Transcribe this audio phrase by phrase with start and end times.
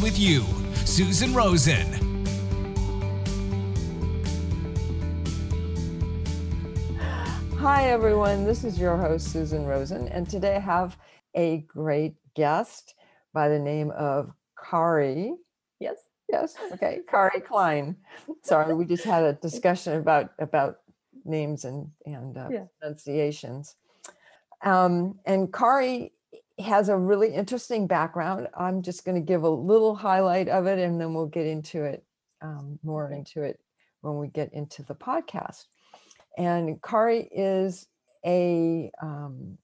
[0.00, 0.44] with you.
[0.84, 1.86] Susan Rosen.
[7.58, 8.44] Hi, everyone.
[8.44, 10.96] This is your host, Susan Rosen, and today I have
[11.34, 12.94] a great guest
[13.32, 14.32] by the name of
[14.70, 15.34] Kari.
[15.80, 15.96] Yes,
[16.30, 17.96] yes, okay, Kari Klein.
[18.42, 20.78] Sorry, we just had a discussion about about
[21.24, 22.64] names and and uh, Yeah.
[22.80, 23.74] pronunciations.
[24.62, 26.12] Um, and Kari
[26.58, 28.48] has a really interesting background.
[28.56, 31.84] I'm just going to give a little highlight of it, and then we'll get into
[31.84, 32.04] it
[32.42, 33.60] um, more into it
[34.00, 35.64] when we get into the podcast.
[36.38, 37.86] And Kari is
[38.24, 39.58] a um,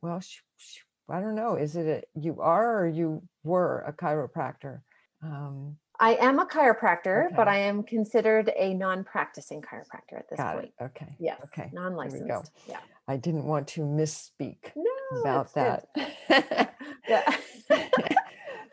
[0.00, 0.78] well, sh- sh-
[1.10, 1.56] I don't know.
[1.56, 4.80] Is it a you are or you were a chiropractor?
[5.22, 10.54] Um, I am a chiropractor, but I am considered a non-practicing chiropractor at this got
[10.54, 10.72] point.
[10.80, 10.84] it.
[10.84, 11.16] Okay.
[11.18, 11.70] Yes, Okay.
[11.72, 12.52] non-licensed.
[12.68, 12.78] Yeah.
[13.08, 14.87] I didn't want to misspeak No,
[15.20, 15.88] about that.
[17.08, 17.36] Yeah.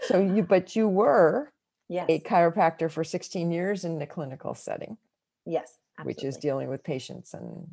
[0.02, 1.54] so you, but you were
[1.88, 2.06] yes.
[2.10, 4.98] a chiropractor for 16 years in the clinical setting,
[5.46, 5.78] yes.
[6.04, 7.66] which is dealing with patients and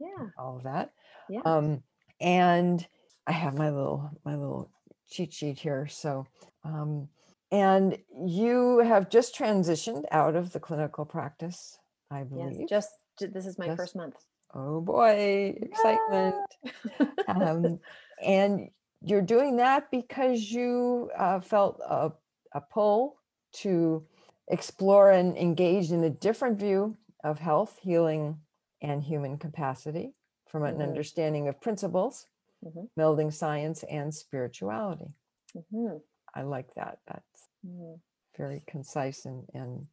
[0.00, 0.28] Yeah.
[0.38, 0.92] all of that.
[1.28, 1.40] Yeah.
[1.44, 1.82] Um,
[2.18, 2.86] and
[3.26, 4.70] I have my little my little
[5.10, 5.86] cheat sheet here.
[5.86, 6.26] So,
[6.64, 7.08] um,
[7.52, 11.78] and you have just transitioned out of the clinical practice,
[12.10, 12.56] I believe.
[12.60, 12.68] yes.
[12.70, 13.76] Just this is my Yes.
[13.76, 14.16] first month.
[14.54, 16.36] oh boy, excitement!
[17.28, 17.78] um,
[18.22, 18.68] and
[19.02, 22.12] you're doing that because you uh, felt a,
[22.52, 23.18] a pull
[23.52, 24.04] to
[24.48, 28.38] explore and engage in a different view of health, healing,
[28.82, 30.14] and human capacity
[30.48, 30.82] from an Mhm.
[30.82, 32.26] understanding of principles,
[32.64, 32.88] Mhm.
[32.98, 35.12] melding science and spirituality.
[35.54, 36.02] Mhm.
[36.34, 36.98] I like that.
[37.06, 37.48] That's
[38.36, 39.86] very concise and, and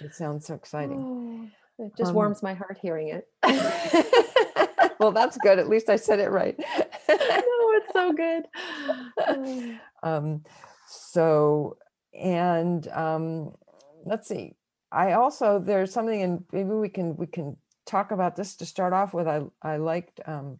[0.00, 1.04] it sounds so exciting.
[1.04, 3.28] Oh, it just Um, warms my heart hearing it.
[5.00, 5.58] well, that's good.
[5.58, 6.56] At least I said it right.
[7.98, 8.46] so good.
[9.18, 9.80] Oh.
[10.02, 10.44] um,
[10.86, 11.76] so
[12.14, 13.52] and um,
[14.04, 14.54] let's see
[14.92, 17.56] i also there's something and maybe we can we can
[17.86, 20.58] talk about this to start off with i i liked um,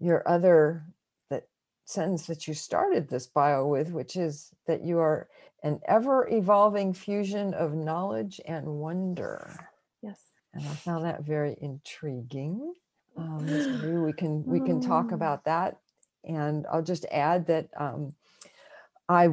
[0.00, 0.84] your other
[1.30, 1.46] that
[1.84, 5.28] sentence that you started this bio with which is that you are
[5.62, 9.50] an ever evolving fusion of knowledge and wonder
[10.02, 10.20] Yes.
[10.54, 12.72] and i found that very intriguing
[13.18, 13.70] um, so
[14.02, 15.14] we can we can talk Mm.
[15.14, 15.78] about that
[16.26, 18.14] and i'll just add that um,
[19.08, 19.28] i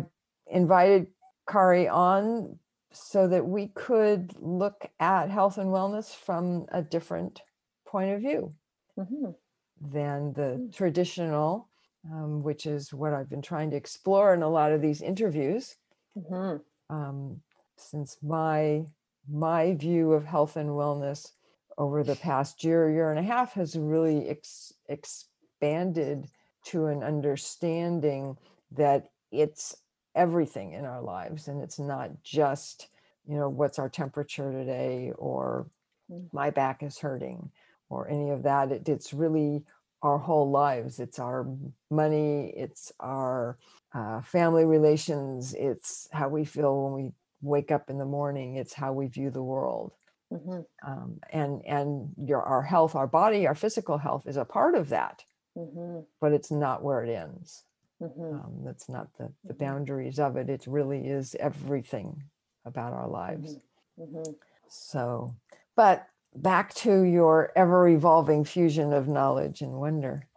[0.48, 1.08] invited
[1.50, 2.58] kari on
[2.94, 7.42] so that we could look at health and wellness from a different
[7.86, 8.54] point of view
[8.98, 9.36] Mhm.
[9.80, 10.74] than the Mm.
[10.74, 11.70] traditional
[12.12, 15.78] um, which is what i've been trying to explore in a lot of these interviews
[16.16, 16.64] Mhm.
[16.90, 17.42] um,
[17.78, 18.86] since my
[19.30, 21.32] my view of health and wellness
[21.78, 26.28] over the past year year and a half has really ex- expanded
[26.66, 28.38] to an understanding
[28.72, 29.76] that it's
[30.16, 32.90] everything in our lives and it's not just
[33.28, 35.68] you know what's our temperature today or
[36.12, 36.30] Mm.
[36.34, 37.50] my back is hurting
[37.90, 39.64] or any of that it, it's really
[40.02, 41.48] our whole lives it's our
[41.90, 43.58] money it's our
[43.94, 47.12] uh, family relations it's how we feel when we
[47.42, 49.94] wake up in the morning it's how we view the world
[50.32, 50.66] Mhm.
[50.86, 54.90] um, and and your our health our body our physical health is a part of
[54.90, 55.24] that
[55.58, 56.06] Mhm.
[56.20, 57.66] but it's not where it ends
[58.02, 58.34] Mhm.
[58.34, 59.58] um, that's not the the Mhm.
[59.60, 62.24] boundaries of it it really is everything
[62.66, 63.60] about our lives
[64.00, 64.36] Mhm.
[64.68, 65.36] so
[65.76, 70.28] but back to your ever evolving fusion of knowledge and wonder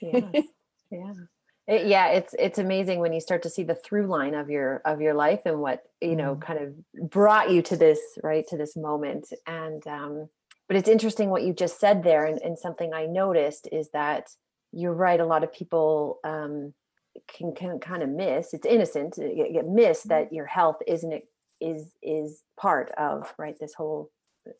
[0.00, 0.32] Yes.
[0.90, 1.14] yeah
[1.66, 4.82] It- yeah it's it's amazing when you start to see the through line of your
[4.84, 8.56] of your life and what you know kind of brought you to this right to
[8.56, 10.28] this moment and um
[10.68, 14.28] but it's interesting what you just said there and, and something i noticed is that
[14.74, 16.72] you're right a lot of people um
[17.28, 21.22] can, can kind of miss it's innocent uh, get, get miss that your health isn't
[21.60, 24.10] is is part of right this whole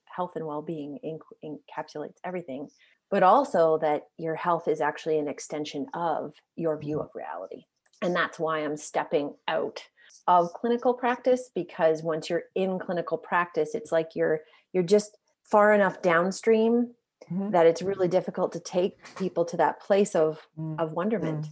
[0.05, 2.69] health and well-being enc- encapsulates everything
[3.15, 7.63] but also that your health is actually an extension of your view of reality.
[8.03, 9.81] And that's why I'm stepping out
[10.27, 14.41] of clinical practice because once you're in clinical practice, it's like you're
[14.73, 16.93] you're just far enough downstream
[17.31, 17.53] Mhm.
[17.53, 20.81] that it's really difficult to take people to that place of Mm.
[20.81, 21.47] of wonderment.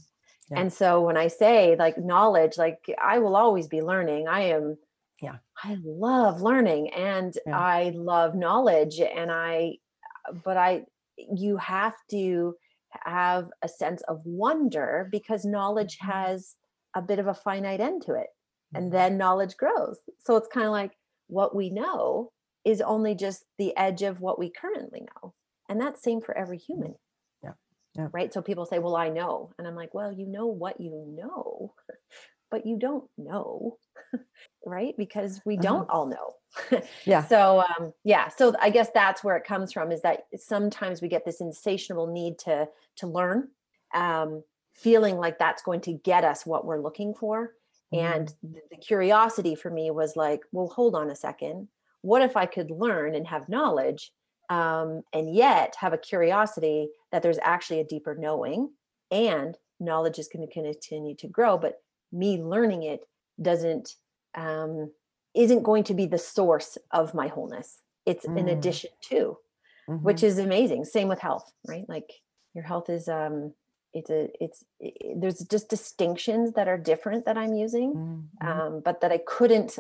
[0.51, 0.61] Yeah.
[0.61, 4.29] And so when I say like knowledge, like I will always be learning.
[4.29, 4.79] I am
[5.21, 5.39] Yeah.
[5.63, 7.59] I love learning and Yeah.
[7.59, 9.79] I love knowledge and I
[10.45, 10.87] but I
[11.17, 12.57] you have to
[13.05, 16.07] have a sense of wonder because knowledge Mhm.
[16.13, 16.57] has
[16.95, 18.29] a bit of a finite end to it
[18.75, 20.01] and then knowledge grows.
[20.21, 20.97] So it's kind of like
[21.29, 22.33] what we know
[22.65, 25.35] is only just the edge of what we currently know.
[25.73, 26.97] And that's same for every human.
[27.43, 27.53] Yeah.
[27.95, 28.09] Yeah.
[28.13, 28.33] Right.
[28.33, 29.53] So people say, well, I know.
[29.59, 31.75] And I'm like, well, you know what you know,
[32.51, 33.79] but you don't know.
[34.67, 34.95] right.
[34.99, 35.63] Because we Uh-huh.
[35.67, 36.35] don't all know.
[37.05, 37.29] Yeah.
[37.29, 41.09] So um yeah, so I guess that's where it comes from is that sometimes we
[41.09, 43.49] get this insatiable need to to learn,
[43.95, 44.45] um,
[44.75, 47.53] feeling like that's going to get us what we're looking for.
[47.93, 48.55] And Mm-hmm.
[48.55, 51.69] th- the curiosity for me was like, well, hold on a second.
[52.03, 54.13] What if I could learn and have knowledge,
[54.57, 58.61] um, and yet have a curiosity that there's actually a deeper knowing,
[59.11, 59.51] and
[59.81, 61.75] knowledge is going to continue to grow, but
[62.13, 63.01] me learning it
[63.49, 63.87] doesn't
[64.35, 64.91] um,
[65.35, 67.71] isn't going to be the source of my wholeness.
[68.11, 68.53] It's an Mm.
[68.57, 69.19] addition to,
[69.89, 70.03] Mhm.
[70.07, 70.85] which is amazing.
[70.85, 71.87] Same with health, right?
[71.95, 72.11] Like
[72.55, 73.55] your health is um,
[73.99, 78.47] it's a it's i- i- there's just distinctions that are different that I'm using Mhm.
[78.49, 79.73] um, but that I couldn't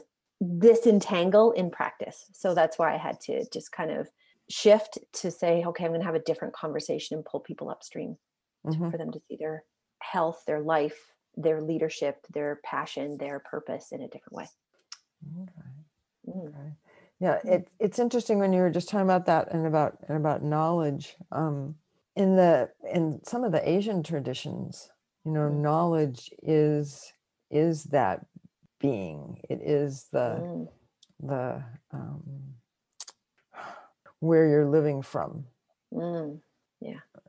[0.59, 2.19] disentangle in practice.
[2.33, 4.11] So that's why I had to just kind of
[4.51, 8.19] shift to say, okay, I'm going to have a different conversation and pull people upstream
[8.65, 8.91] Mhm.
[8.91, 9.65] for them to see their
[10.01, 14.47] health, their life, their leadership, their passion, their purpose in a different way.
[15.43, 15.69] Okay.
[16.29, 16.55] Mm.
[16.55, 16.73] Okay.
[17.21, 17.55] Yeah, Mm.
[17.55, 21.17] it, it's interesting when you were just talking about that and about and about knowledge.
[21.31, 21.77] Um,
[22.17, 24.91] in the in some of the Asian traditions,
[25.25, 25.63] you know, Mm.
[25.63, 27.13] knowledge is
[27.51, 28.27] is that
[28.81, 29.41] being.
[29.49, 30.69] It is the Mm.
[31.21, 32.57] the um,
[34.23, 35.45] where you're living from,
[35.93, 36.41] Mm.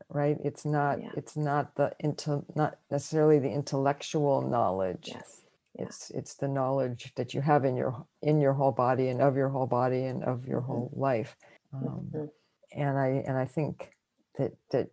[0.09, 0.37] right?
[0.43, 1.11] It's not Yeah.
[1.17, 5.09] it's not the into not necessarily the intellectual knowledge.
[5.13, 5.39] Yes.
[5.75, 5.85] Yeah.
[5.85, 9.35] it's it's the knowledge that you have in your in your whole body and of
[9.35, 10.65] your whole body and of your Mhm.
[10.65, 11.35] whole life
[11.73, 12.29] um, Mhm.
[12.73, 13.91] and i and i think
[14.37, 14.89] that that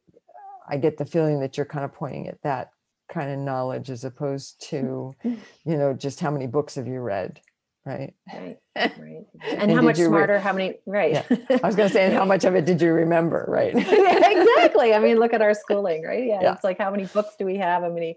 [0.67, 2.73] i get the feeling that you're kind of pointing at that
[3.11, 5.15] kind of knowledge as opposed to
[5.71, 7.43] you know just how many books have you read
[7.85, 8.59] right Right.
[8.77, 9.25] Right.
[9.43, 11.13] And, And how much you re- smarter, how many, right.
[11.13, 11.23] Yeah.
[11.63, 14.95] i was going to say and how much of it did you remember right exactly.
[14.95, 16.25] I mean, look at our schooling, right?
[16.27, 16.53] Yeah, Yeah.
[16.55, 17.83] It's like how many books do we have?
[17.83, 18.17] How many?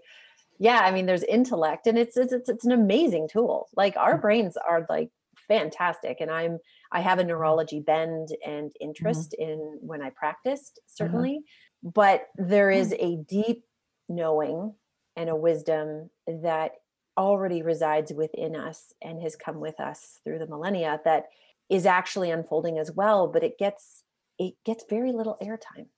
[0.58, 3.68] Yeah, I mean, there's intellect, and it's it's it's, it's an amazing tool.
[3.76, 4.22] Like our Mm.
[4.22, 5.10] brains are like
[5.48, 6.58] fantastic, and I'm
[6.92, 8.88] I have a neurology bend and Mm-hmm.
[8.88, 10.94] interest in when I practiced Uh-huh.
[11.06, 11.40] certainly,
[11.82, 12.96] but there Mm.
[13.00, 13.64] a deep
[14.08, 14.74] knowing
[15.16, 16.72] and a wisdom that
[17.16, 21.26] already resides within us and has come with us through the millennia that
[21.70, 24.04] is actually unfolding as well but it gets
[24.38, 25.88] it gets very little airtime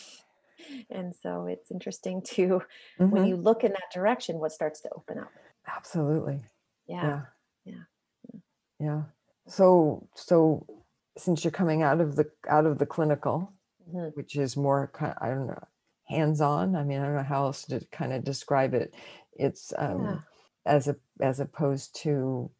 [0.90, 2.62] and so it's interesting to
[3.08, 3.28] when Mhm.
[3.28, 5.32] you look in that direction what starts to open up
[5.66, 6.40] absolutely
[6.86, 7.22] yeah yeah
[7.64, 8.40] Yeah.
[8.78, 9.02] yeah
[9.46, 10.84] so so
[11.16, 13.52] since you're coming out of the out of the clinical
[13.88, 14.12] Mhm.
[14.14, 15.64] which is more kind i don't know
[16.08, 18.94] hands-on i mean i don't know how else to kind of describe it
[19.34, 20.24] it's um.
[20.66, 22.50] As a as opposed to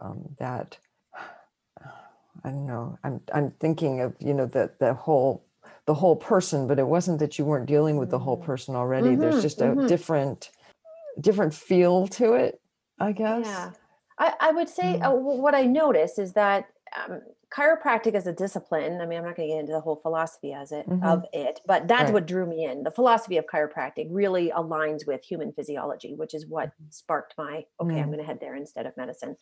[0.00, 0.78] um that
[2.44, 5.46] i don't know i'm i'm thinking of you know the the whole
[5.86, 8.44] the whole person but it wasn't that you weren't dealing with the whole Mhm.
[8.44, 9.86] person already there's Mhm, just a mhm.
[9.86, 10.50] different
[11.20, 12.60] different feel to it
[13.00, 13.72] i guess Yeah.
[14.18, 15.02] I, I would say Mm.
[15.02, 16.66] uh, what I notice is that
[16.96, 17.20] um,
[17.52, 20.52] chiropractic as a discipline, I mean, I'm not going to get into the whole philosophy
[20.52, 21.02] as it Mhm.
[21.02, 22.14] of it, but that's Right.
[22.14, 22.82] what drew me in.
[22.82, 28.00] The philosophy of chiropractic really aligns with human physiology, which is what sparked my, okay,
[28.00, 28.12] I'm Mm.
[28.12, 29.36] going to head there instead of medicine.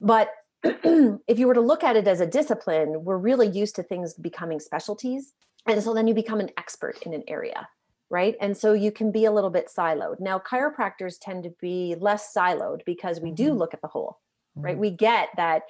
[0.00, 0.30] But
[0.62, 4.14] if you were to look at it as a discipline, we're really used to things
[4.14, 5.34] becoming specialties.
[5.66, 7.68] And so then you become an expert in an area
[8.10, 8.36] right?
[8.40, 10.20] And so you can be a little bit siloed.
[10.20, 13.58] Now, chiropractors tend to be less siloed because we do Mhm.
[13.58, 14.20] look at the whole,
[14.62, 14.76] right?
[14.76, 14.78] Mhm.
[14.78, 15.62] We get that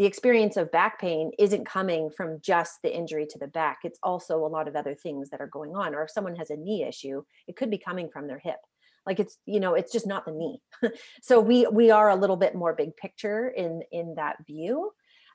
[0.00, 3.80] the experience of back pain isn't coming from just the injury to the back.
[3.84, 5.94] It's also a lot of other things that are going on.
[5.94, 8.60] Or if someone has a knee issue, it could be coming from their hip.
[9.04, 10.62] Like it's, you know, it's just not the knee.
[11.22, 14.90] so we we are a little bit more big picture in in that view.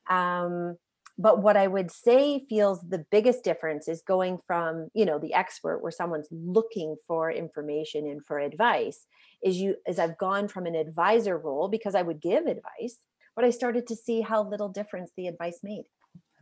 [0.10, 0.78] Um,
[1.18, 5.34] but what i would say feels the biggest difference is going from you know the
[5.34, 9.06] expert where someone's looking for information and for advice
[9.42, 13.00] is you as i've gone from an advisor role because i would give advice
[13.36, 15.86] but i started to see how little difference the advice made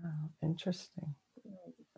[0.05, 1.15] Oh, interesting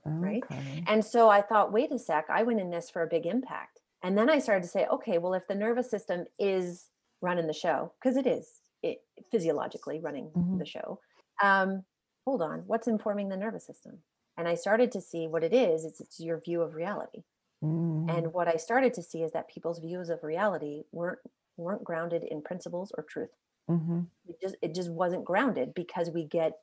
[0.07, 0.43] Right.
[0.43, 0.83] Okay.
[0.87, 3.81] and so i thought wait a sec i went in this for a big impact
[4.03, 6.89] and then i started to say okay well if the nervous system is
[7.21, 8.99] running the show because it is it
[9.31, 10.59] physiologically running Mhm.
[10.59, 10.99] the show
[11.41, 11.83] um
[12.25, 14.03] hold on what's informing the nervous system
[14.37, 17.23] and i started to see what it is it's, it's your view of reality
[17.63, 18.09] Mm.
[18.15, 21.19] and what i started to see is that people's views of reality weren't
[21.57, 23.31] weren't grounded in principles or truth
[23.67, 24.09] Mhm.
[24.27, 26.53] it just it just wasn't grounded because we get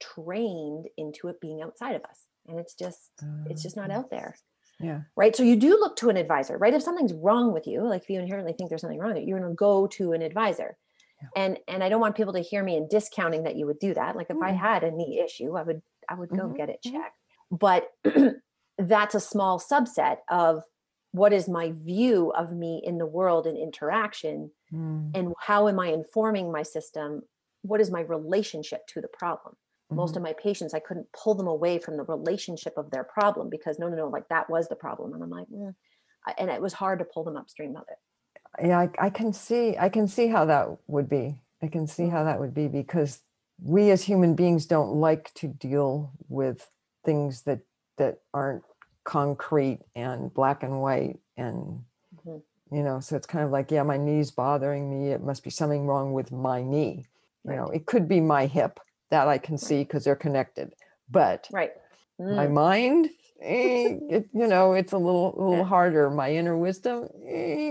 [0.00, 3.12] trained into it being outside of us and it's just
[3.46, 4.38] it's just not Uh, out there
[4.80, 5.02] Yeah.
[5.16, 8.02] right so you do look to an advisor right if something's wrong with you like
[8.02, 10.22] if you inherently think there's something wrong with you you're going to go to an
[10.22, 10.76] advisor
[11.20, 11.28] Yeah.
[11.36, 13.94] and and i don't want people to hear me in discounting that you would do
[13.94, 14.56] that like if i Mm.
[14.56, 16.92] had a knee issue i would i would go Mhm, get it mhm.
[16.92, 17.18] checked
[17.50, 17.88] but
[18.78, 20.62] that's a small subset of
[21.12, 25.10] what is my view of me in the world and interaction Mm.
[25.14, 27.22] and how am i informing my system
[27.62, 29.56] what is my relationship to the problem
[29.90, 30.18] most Mhm.
[30.18, 33.78] of my patients i couldn't pull them away from the relationship of their problem because
[33.80, 35.74] no no no like that was the problem and i'm like mm.
[36.38, 39.76] And it was hard to pull them upstream of it yeah I, I can see
[39.78, 43.22] i can see how that would be i can see how that would be because
[43.62, 46.70] we as human beings don't like to deal with
[47.04, 47.60] things that
[47.98, 48.62] that aren't
[49.04, 51.84] concrete and black and white and.
[52.72, 55.50] You know so it's kind of like yeah my knee's bothering me it must be
[55.50, 57.04] something wrong with my knee
[57.44, 58.78] you know it could be my hip
[59.10, 60.72] that i can see because they're connected
[61.10, 61.72] but right.
[62.18, 63.06] my Mm, mind
[63.40, 65.64] eh, it, you know it's a little a little Yeah.
[65.64, 67.70] harder my inner wisdom eh,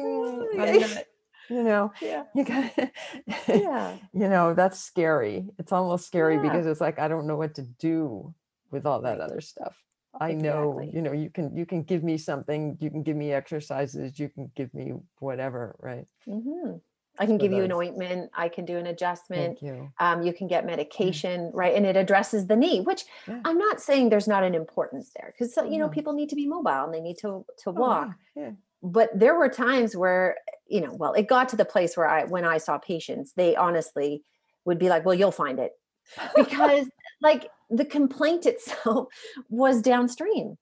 [0.57, 0.87] I'm yeah.
[0.87, 1.03] not-
[1.49, 2.23] you know yeah.
[2.35, 2.71] you got
[3.47, 3.97] yeah.
[4.13, 6.41] you know that's scary it's almost scary Yeah.
[6.41, 8.33] because it's like i don't know what to do
[8.71, 9.75] with all that other stuff
[10.19, 10.91] i know Exactly.
[10.95, 14.29] you know you can you can give me something you can give me exercises you
[14.29, 16.71] can give me whatever right hmm
[17.17, 20.21] i can So give you an ointment i can do an adjustment thank you um,
[20.23, 23.41] you can get medication right and it addresses the knee which Yeah.
[23.45, 25.89] i'm not saying there's not an importance there because you know No.
[25.89, 28.51] people need to be mobile and they need to to Oh, walk yeah.
[28.81, 32.23] but there were times where you know well it got to the place where i
[32.25, 34.23] when i saw patients they honestly
[34.65, 35.71] would be like well you'll find it
[36.35, 36.87] because
[37.21, 39.07] like the complaint itself
[39.49, 40.57] was downstream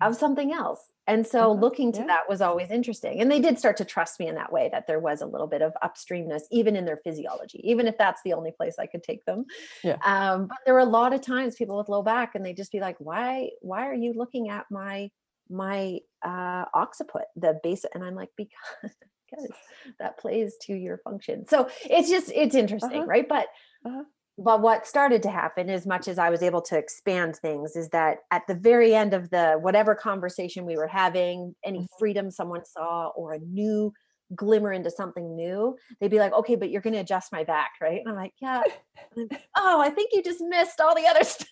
[0.00, 2.06] of something else and so Uh-huh, looking to yeah.
[2.06, 4.86] that was always interesting and they did start to trust me in that way that
[4.86, 8.32] there was a little bit of upstreamness even in their physiology even if that's the
[8.32, 9.44] only place i could take them
[9.82, 9.98] Yeah.
[10.04, 12.72] um, but there were a lot of times people with low back and they just
[12.72, 15.10] be like why why are you looking at my
[15.50, 18.50] my uh occiput the base and i'm like because
[19.30, 19.52] because
[19.98, 23.06] that plays to your function so it's just it's interesting Uh-huh.
[23.06, 23.46] right but
[23.86, 24.04] Uh-huh.
[24.36, 27.88] But what started to happen as much as i was able to expand things is
[27.90, 31.88] that at the very end of the whatever conversation we were having any Mhm.
[31.98, 33.92] freedom someone saw or a new
[34.34, 37.72] glimmer into something new they'd be like okay but you're going to adjust my back
[37.80, 38.00] right?
[38.00, 38.62] And i'm like yeah.
[39.16, 41.46] I'm, oh i think you just missed all the other stuff.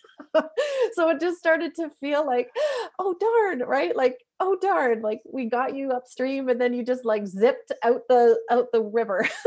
[0.94, 2.50] So it just started to feel like
[2.98, 3.94] oh darn right?
[3.94, 8.02] Like oh darn like we got you upstream and then you just like zipped out
[8.08, 9.28] the out the river.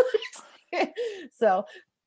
[1.39, 1.65] So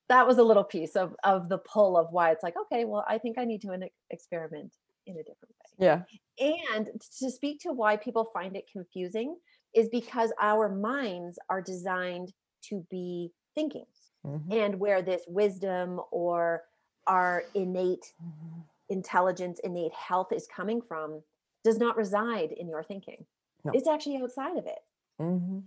[0.08, 3.04] that was a little piece of of the pull of why it's like okay well
[3.08, 4.74] i think i need to an- experiment
[5.06, 6.02] in a different way yeah
[6.38, 9.36] and to speak to why people find it confusing
[9.74, 13.84] is because our minds are designed to be thinking
[14.26, 16.64] Mhm, and where this wisdom or
[17.06, 18.64] our innate mhm.
[18.88, 21.22] intelligence innate health is coming from
[21.62, 23.24] does not reside in your thinking
[23.64, 23.72] No.
[23.74, 24.80] it's actually outside of it
[25.20, 25.62] Mhm.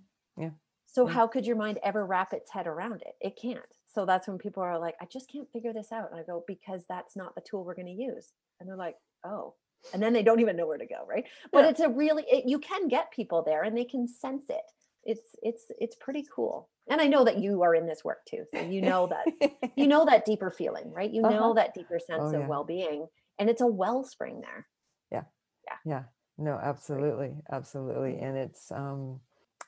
[0.86, 1.14] so Yeah.
[1.14, 4.38] how could your mind ever wrap its head around it it can't so that's when
[4.38, 6.10] people are like i just can't figure this out.
[6.12, 8.34] And i go because that's not the tool we're going to use.
[8.60, 8.96] And they're like
[9.26, 9.56] oh.
[9.94, 11.26] And then they don't even know where to go right?
[11.52, 11.70] But Yeah.
[11.72, 14.62] it's a really it, you can get people there and they can sense it.
[15.04, 16.70] It's it's it's pretty cool.
[16.90, 19.88] And i know that you are in this work too so you know that you
[19.94, 21.12] know that deeper feeling right?
[21.12, 21.54] You know Uh-huh.
[21.54, 23.08] that deeper sense Oh, of well-being
[23.40, 24.68] and it's a wellspring there.
[25.12, 25.24] Yeah.
[25.68, 25.78] Yeah.
[25.86, 26.04] yeah.
[26.38, 28.18] No absolutely absolutely.
[28.20, 29.20] And it's um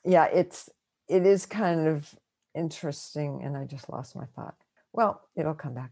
[0.06, 0.70] yeah it's
[1.08, 2.14] it is kind of
[2.56, 4.56] interesting and i just lost my thought.
[4.94, 5.92] Well it'll come back.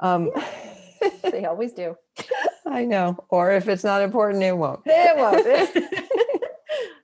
[0.00, 0.30] Um
[1.30, 1.96] they always do.
[2.66, 4.80] I know or if it's not important it won't.
[4.86, 5.46] It won't.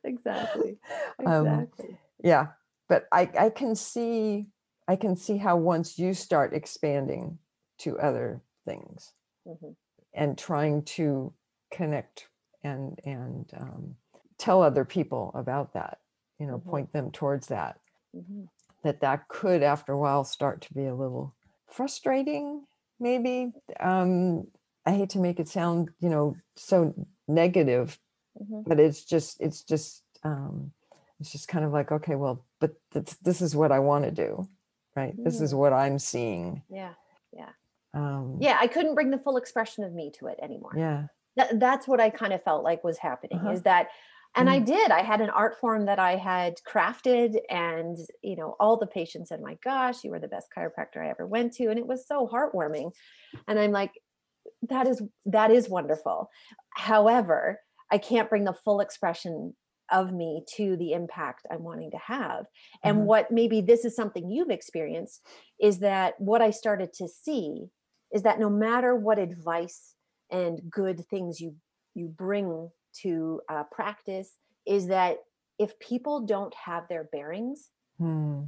[0.04, 0.78] Exactly
[1.26, 1.98] Um, exactly.
[2.22, 2.46] yeah
[2.88, 4.46] but i i can see
[4.86, 7.38] i can see how once you start expanding
[7.78, 9.12] to other things
[9.46, 9.74] Mhm.
[10.14, 11.32] and trying to
[11.72, 12.28] connect
[12.62, 13.96] and and um,
[14.38, 15.98] tell other people about that
[16.38, 16.70] you know Mhm.
[16.70, 17.80] point them towards that
[18.14, 18.48] Mhm.
[18.86, 21.34] That that could after a while start to be a little
[21.68, 22.64] frustrating
[23.00, 24.46] maybe um
[24.86, 26.94] i hate to make it sound you know so
[27.28, 27.98] negative
[28.40, 28.64] Mhm.
[28.66, 30.70] but it's just it's just um
[31.18, 34.10] it's just kind of like okay well but this, this is what i want to
[34.10, 34.46] do
[34.94, 35.58] right this is Mm.
[35.58, 36.92] what i'm seeing yeah
[37.32, 37.48] yeah
[37.94, 41.58] um yeah i couldn't bring the full expression of me to it anymore yeah that,
[41.58, 43.52] that's what i kind of felt like was happening Uh-huh.
[43.52, 43.88] is that
[44.36, 44.66] and i Mm.
[44.66, 48.86] did i had an art form that i had crafted and you know all the
[48.86, 51.86] patients said my gosh you were the best chiropractor i ever went to and it
[51.86, 52.92] was so heartwarming
[53.48, 53.92] and i'm like
[54.62, 56.30] that is that is wonderful
[56.76, 59.54] however I can't bring the full expression
[59.92, 62.46] of me to the impact I'm wanting to have.
[62.82, 63.06] And Mhm.
[63.06, 65.24] what maybe this is something you've experienced
[65.60, 67.68] is that what I started to see
[68.12, 69.94] is that no matter what advice
[70.30, 71.56] and good things you
[71.94, 72.70] you bring
[73.02, 74.32] to uh, practice,
[74.66, 75.18] is that
[75.58, 78.42] if people don't have their bearings, Hmm.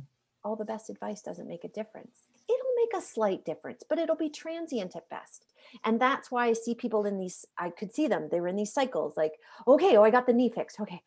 [0.45, 2.25] all the best advice doesn't make a difference.
[2.49, 5.47] It'll make a slight difference, but it'll be transient at best.
[5.85, 8.57] And that's why I see people in these, I could see them, they were in
[8.57, 9.33] these cycles like,
[9.67, 10.81] okay, oh, I got the knee fixed.
[10.81, 11.02] Okay.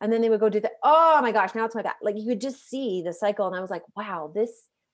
[0.00, 0.72] And then they would go do that.
[0.82, 1.96] Oh my gosh, now it's my back.
[2.02, 3.46] Like you could just see the cycle.
[3.46, 4.50] And I was like, wow, this,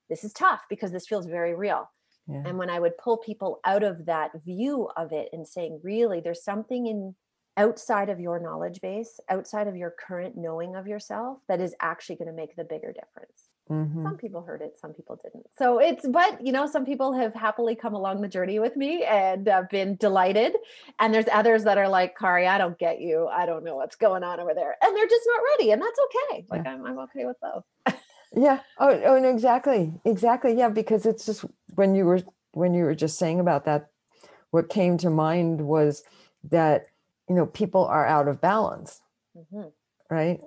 [0.08, 1.88] this is tough because this feels very real.
[2.28, 2.42] Yeah.
[2.44, 6.20] And when I would pull people out of that view of it and saying, really,
[6.20, 7.14] there's something in
[7.56, 12.16] outside of your knowledge base, outside of your current knowing of yourself, that is actually
[12.16, 13.48] going to make the bigger difference.
[13.70, 14.04] Mhm.
[14.04, 15.46] Some people heard it, some people didn't.
[15.58, 19.02] So it's, but you know, some people have happily come along the journey with me
[19.04, 20.54] and uh, been delighted.
[21.00, 23.26] And there's others that are like, Kari, I don't get you.
[23.26, 24.76] I don't know what's going on over there.
[24.82, 25.72] And they're just not ready.
[25.72, 26.46] And that's okay.
[26.48, 27.64] Like, I'm, I'm okay with both.
[28.34, 28.60] Yeah.
[28.78, 29.94] Oh, oh, no, exactly.
[30.04, 30.56] Exactly.
[30.56, 30.68] Yeah.
[30.68, 31.44] Because it's just
[31.74, 32.20] when you were,
[32.52, 33.88] when you were just saying about that,
[34.50, 36.04] what came to mind was
[36.50, 36.86] that,
[37.28, 39.00] you know, people are out of balance,
[39.36, 39.72] Mhm.
[40.10, 40.40] right?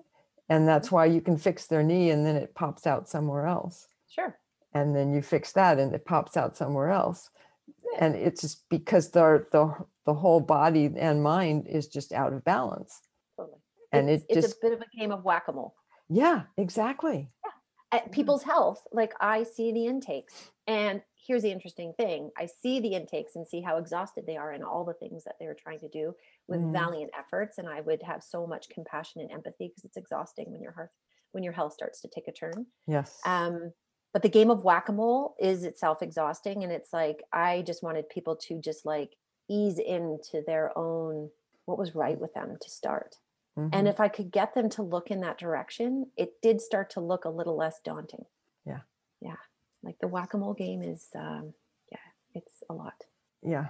[0.50, 3.88] And that's why you can fix their knee and then it pops out somewhere else.
[4.08, 4.38] Sure.
[4.74, 7.30] And then you fix that and it pops out somewhere else.
[7.68, 8.06] Yeah.
[8.06, 9.74] And it's just because the, the,
[10.06, 13.02] the whole body and mind is just out of balance.
[13.38, 13.60] Totally.
[13.92, 15.76] And it's, it it's a bit of a game of whack a mole.
[16.10, 17.30] yeah, exactly.
[17.46, 17.52] yeah.
[17.92, 22.80] at people's health like i see the intakes and here's the interesting thing i see
[22.82, 25.80] the intakes and see how exhausted they are in all the things that they're trying
[25.80, 26.14] to do
[26.48, 26.74] with Mm.
[26.74, 30.62] valiant efforts and i would have so much compassion and empathy because it's exhausting when
[30.62, 30.92] your heart
[31.32, 33.20] when your health starts to take a turn Yes.
[33.26, 33.72] um
[34.12, 38.36] but the game of whack-a-mole is itself exhausting and it's like i just wanted people
[38.48, 39.16] to just like
[39.50, 41.30] ease into their own
[41.66, 43.16] what was right with them to start
[43.58, 43.70] Mhm.
[43.74, 47.02] and if I could get them to look in that direction, it did start to
[47.02, 48.26] look a little less daunting.
[48.64, 48.82] Yeah.
[49.22, 49.36] Yeah.
[49.84, 51.54] Like the whack a mole game is, um,
[51.92, 51.98] yeah,
[52.36, 53.06] it's a lot.
[53.42, 53.68] yeah,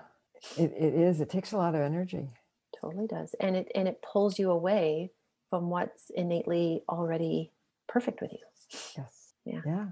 [0.57, 1.21] it, it is.
[1.21, 2.29] It takes a lot of energy.
[2.79, 3.35] Totally does.
[3.39, 5.11] And it, and it pulls you away
[5.49, 7.51] from what's innately already
[7.87, 8.39] perfect with you.
[8.97, 9.33] Yes.
[9.45, 9.61] Yeah.
[9.65, 9.85] Yeah.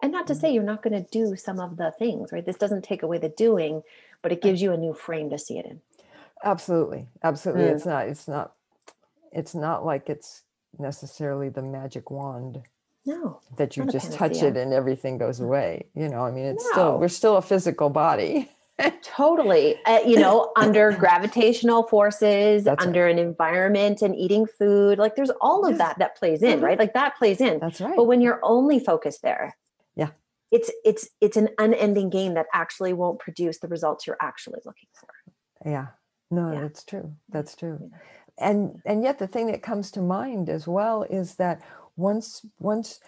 [0.00, 0.40] And not to Mm.
[0.40, 2.44] say you're not going to do some of the things, right?
[2.46, 3.82] This doesn't take away the doing,
[4.22, 5.80] but it gives you a new frame to see it in.
[6.44, 7.08] Absolutely.
[7.24, 7.64] Absolutely.
[7.64, 7.74] Mm.
[7.74, 8.52] It's not, it's not,
[9.32, 10.42] it's not like it's
[10.78, 12.62] necessarily the magic wand
[13.08, 15.86] No, that you just touch it and everything goes away.
[15.94, 16.70] You know, I mean, it's No.
[16.72, 18.50] still, we're still a physical body.
[19.02, 22.86] totally uh, you know under gravitational forces That's right.
[22.86, 26.62] under an environment and eating food like there's all of that that plays in Mhm.
[26.62, 27.96] right like that plays in That's right.
[27.96, 29.56] but when you're only focused there
[29.96, 30.10] Yeah.
[30.52, 34.88] it's it's it's an unending game that actually won't produce the results you're actually looking
[34.94, 35.08] for
[35.68, 35.86] Yeah.
[36.30, 36.60] No, Yeah.
[36.60, 37.14] that's true.
[37.30, 37.90] That's true.
[38.38, 41.62] And and yet the thing that comes to mind as well is that
[41.98, 43.00] once once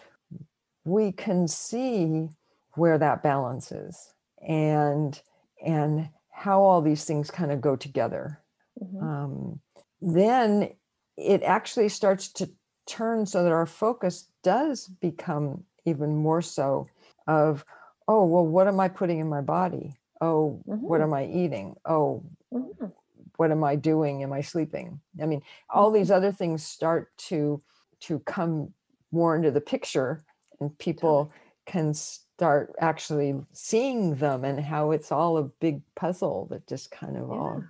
[0.84, 2.28] we can see
[2.74, 4.12] where that balance is
[4.46, 5.22] and
[5.64, 8.40] and how all these things kind of go together,
[8.82, 9.02] Mhm.
[9.02, 9.60] um,
[10.00, 10.70] then
[11.16, 12.50] it actually starts to
[12.86, 16.88] turn so that our focus does become even more so
[17.26, 17.64] of
[18.08, 21.04] oh well what am i putting in my body oh what Mhm.
[21.04, 22.22] am i eating oh
[22.52, 22.92] Mhm.
[23.36, 27.62] what am i doing am i sleeping i mean all these other things start to
[28.00, 28.72] to come
[29.12, 30.24] more into the picture
[30.60, 31.32] and people
[31.66, 37.16] can start actually seeing them and how it's all a big puzzle that just kind
[37.16, 37.62] of all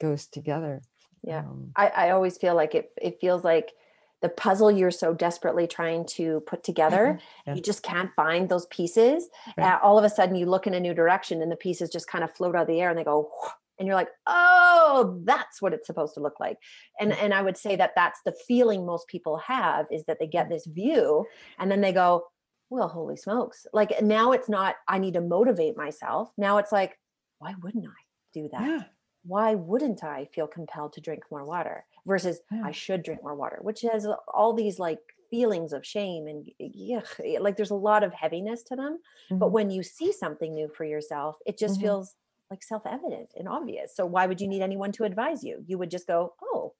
[0.00, 0.82] goes together.
[1.22, 1.40] Yeah.
[1.40, 3.72] Um, I, I always feel like it it feels like
[4.20, 7.54] the puzzle you're so desperately trying to put together Yeah.
[7.54, 9.28] you just can't find those pieces.
[9.56, 9.74] Right.
[9.74, 12.08] uh, all of a sudden you look in a new direction and the pieces just
[12.08, 13.30] kind of float out of the air and they go
[13.78, 16.58] and you're like oh that's what it's supposed to look like
[17.00, 20.26] and and i would say that that's the feeling most people have is that they
[20.26, 21.24] get this view
[21.58, 22.24] and then they go
[22.70, 26.98] well holy smokes like now it's not i need to motivate myself now it's like
[27.38, 28.00] why wouldn't i
[28.32, 28.82] do that yeah
[29.24, 32.62] why wouldn't I feel compelled to drink more water versus Yeah.
[32.64, 37.40] I should drink more water, which has all these like feelings of shame and yuck,
[37.40, 39.00] like there's a lot of heaviness to them.
[39.28, 39.52] But Mhm.
[39.52, 41.82] when you see something new for yourself, it just Mhm.
[41.82, 42.14] feels
[42.50, 43.94] like self evident and obvious.
[43.96, 45.64] So why would you need anyone to advise you?
[45.66, 46.74] You would just go, oh,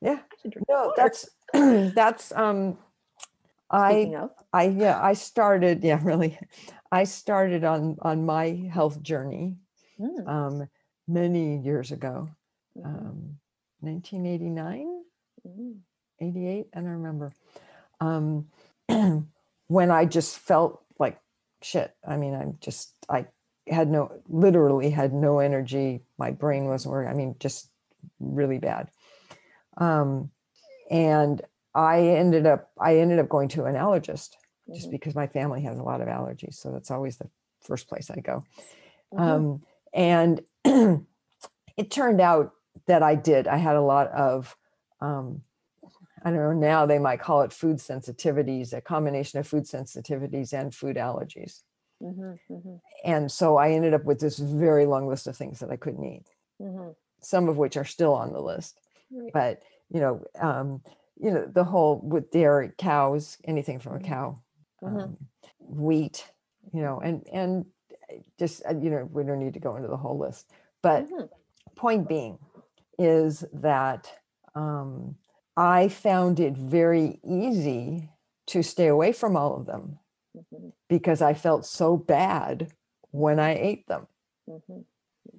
[0.00, 2.78] yeah I should drink no water." that's that's um
[3.70, 6.38] i of, I yeah, I started, yeah, really.
[6.90, 9.56] I started on on my health journey
[10.00, 10.68] Mm, um
[11.08, 12.28] many years ago.
[12.76, 13.38] mhm, Um
[13.80, 15.04] 1989,
[15.46, 15.76] mm,
[16.20, 17.32] 88, I don't remember.
[18.00, 18.48] Um
[19.68, 21.20] when I just felt like
[21.62, 21.94] shit.
[22.06, 23.26] I mean, I'm just I
[23.70, 26.02] had no literally had no energy.
[26.18, 27.10] My brain wasn't working.
[27.10, 27.70] I mean, just
[28.18, 28.90] really bad.
[29.76, 30.30] Um,
[30.90, 31.40] and
[31.74, 34.30] I ended up I ended up going to an allergist
[34.74, 34.92] just Mhm.
[34.92, 36.54] because my family has a lot of allergies.
[36.54, 37.28] So that's always the
[37.60, 38.44] first place I go.
[39.12, 39.20] Mhm.
[39.20, 40.40] Um, and
[41.76, 42.52] it turned out
[42.86, 43.46] that I did.
[43.48, 44.56] I had a lot of,
[45.00, 45.42] um,
[46.22, 50.52] I don't know, now they might call it food sensitivities, a combination of food sensitivities
[50.52, 51.62] and food allergies.
[52.00, 55.70] Mhm, mhm, And so I ended up with this very long list of things that
[55.70, 56.24] I couldn't eat,
[56.60, 56.94] mhm.
[57.20, 58.80] some of which are still on the list.
[59.10, 59.32] Right.
[59.32, 60.82] But, you know, um,
[61.16, 64.04] you know, the whole with dairy, cows, anything from a Mhm.
[64.06, 64.38] cow,
[64.82, 65.00] Mhm.
[65.02, 65.16] um,
[65.60, 66.30] wheat,
[66.72, 67.66] you know, and, and
[68.38, 70.50] just, uh, you know, we don't need to go into the whole list.
[70.82, 71.08] But
[71.76, 72.38] point being
[72.98, 74.10] is that
[74.54, 75.16] um,
[75.56, 78.10] I found it very easy
[78.46, 79.98] to stay away from all of them
[80.40, 82.72] Mhm, because I felt so bad
[83.10, 84.06] when I ate them.
[84.46, 84.84] mhm.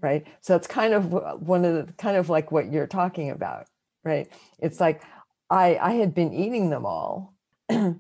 [0.02, 0.26] Right.
[0.42, 3.68] So it's kind of one of the kind of like what you're talking about.
[4.04, 4.32] Right.
[4.60, 5.04] It's like
[5.50, 7.36] I I had been eating them all.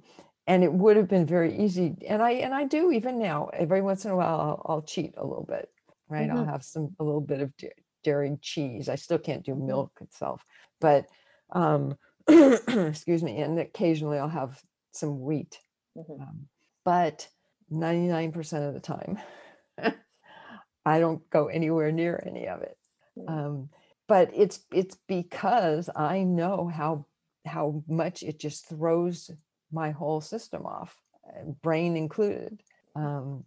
[0.47, 3.49] And it would have been very easy, and I and I do even now.
[3.53, 5.69] Every once in a while, I'll, I'll cheat a little bit,
[6.09, 6.29] right?
[6.31, 6.49] I'll Mhm.
[6.49, 7.71] have some a little bit of da-
[8.03, 8.89] dairy cheese.
[8.89, 9.67] I still can't do Mhm.
[9.67, 10.43] milk itself,
[10.81, 11.05] but
[11.51, 11.95] um,
[12.27, 13.39] excuse me.
[13.39, 14.61] And occasionally, I'll have
[14.91, 15.59] some wheat,
[15.95, 16.19] Mhm.
[16.19, 16.49] um,
[16.83, 17.27] but
[17.69, 19.19] ninety nine percent of the time,
[20.85, 22.77] I don't go anywhere near any of it.
[23.17, 23.29] Mm.
[23.29, 23.69] Um,
[24.07, 27.05] but it's it's because I know how
[27.45, 29.31] how much it just throws
[29.71, 30.95] my whole system off,
[31.27, 32.61] uh, brain included.
[32.95, 33.45] Um,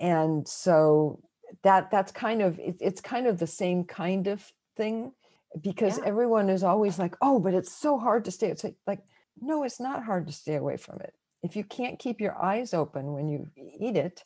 [0.00, 1.20] and so
[1.62, 4.44] that that's kind of it, it's kind of the same kind of
[4.76, 5.12] thing
[5.60, 6.04] because Yeah.
[6.06, 8.48] everyone is always like, oh, but it's so hard to stay.
[8.48, 9.00] It's like, like,
[9.40, 11.14] no, it's not hard to stay away from it.
[11.42, 14.22] If you can't keep your eyes open when you eat it,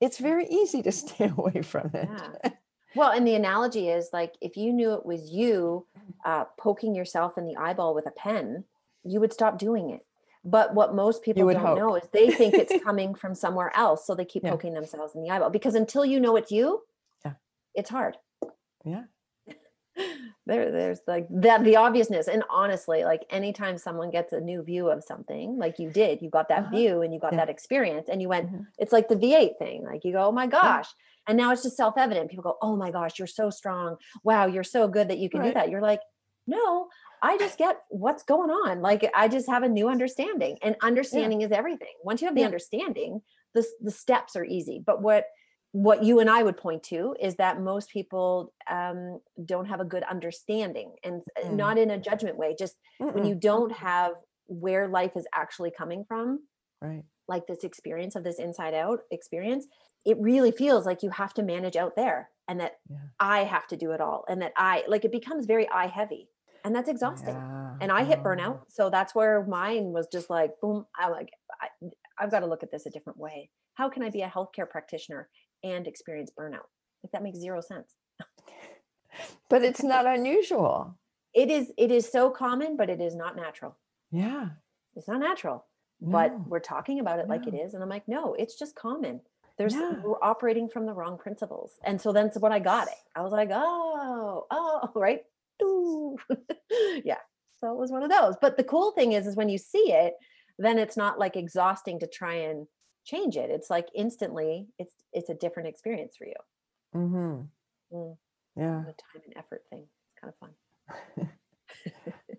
[0.00, 2.08] it's very easy to stay away from it.
[2.10, 2.50] Yeah.
[2.96, 5.86] Well, and the analogy is like if you knew it was you
[6.24, 8.64] uh, poking yourself in the eyeball with a pen,
[9.02, 10.06] you would stop doing it.
[10.44, 11.78] But what most people don't hope.
[11.78, 14.06] know is they think it's coming from somewhere else.
[14.06, 14.50] So they keep Yeah.
[14.50, 16.82] poking themselves in the eyeball because until you know it's you,
[17.24, 17.32] Yeah.
[17.74, 18.16] it's hard.
[18.84, 19.04] Yeah.
[20.46, 22.28] There, there's like that the obviousness.
[22.28, 26.28] And honestly, like anytime someone gets a new view of something, like you did, you
[26.28, 26.70] got that Uh-huh.
[26.76, 27.38] view and you got Yeah.
[27.38, 28.66] that experience, and you went, Mhm.
[28.78, 29.84] it's like the V8 thing.
[29.84, 30.88] Like you go, oh my gosh.
[31.26, 32.28] And now it's just self evident.
[32.30, 33.96] People go, oh my gosh, you're so strong.
[34.22, 35.70] Wow, you're so good that you can do that.
[35.70, 36.00] You're like,
[36.46, 36.88] no,
[37.22, 38.82] I just get what's going on.
[38.82, 41.94] Like I just have a new understanding, and understanding is everything.
[42.02, 42.46] Once you have the Yeah.
[42.48, 43.22] understanding,
[43.54, 44.82] the the steps are easy.
[44.84, 45.24] But what
[45.74, 49.84] what you and I would point to is that most people um, don't have a
[49.84, 51.56] good understanding, and Mm.
[51.56, 52.54] not in a judgment way.
[52.56, 53.28] Just when Mm-mm.
[53.28, 54.12] you don't have
[54.46, 56.46] where life is actually coming from,
[56.80, 57.02] right.
[57.26, 59.66] like this experience of this inside out experience,
[60.06, 62.98] it really feels like you have to manage out there and that Yeah.
[63.18, 66.28] I have to do it all and that I like it becomes very eye heavy
[66.62, 67.34] and that's exhausting.
[67.34, 68.60] Yeah, And I hit oh, burnout.
[68.68, 71.66] So that's where mine was just like, boom, I like, I,
[72.18, 73.50] I've got to look at this a different way.
[73.74, 75.28] How can I be a healthcare practitioner
[75.64, 76.68] and experience burnout?
[77.02, 77.94] Like that makes zero sense.
[79.48, 80.98] But it's not unusual.
[81.34, 83.76] It is, it is so common, but it is not natural.
[84.10, 84.48] Yeah.
[84.96, 85.66] It's not natural.
[86.00, 87.72] but we're talking about it like it is.
[87.74, 89.20] And i'm like no it's just common
[89.56, 89.94] there's Yeah.
[90.04, 93.32] we're operating from the wrong principles and so that's when i got it i was
[93.32, 95.22] like oh oh right
[97.04, 97.18] yeah
[97.58, 99.92] so it was one of those but the cool thing is is when you see
[99.92, 100.14] it
[100.58, 102.66] then it's not like exhausting to try and
[103.04, 106.34] change it it's like instantly it's it's a different experience for you
[106.94, 107.96] Mm-hmm.
[107.96, 108.16] Mm.
[108.56, 108.82] Yeah.
[108.86, 111.30] the time and effort thing it's kind of fun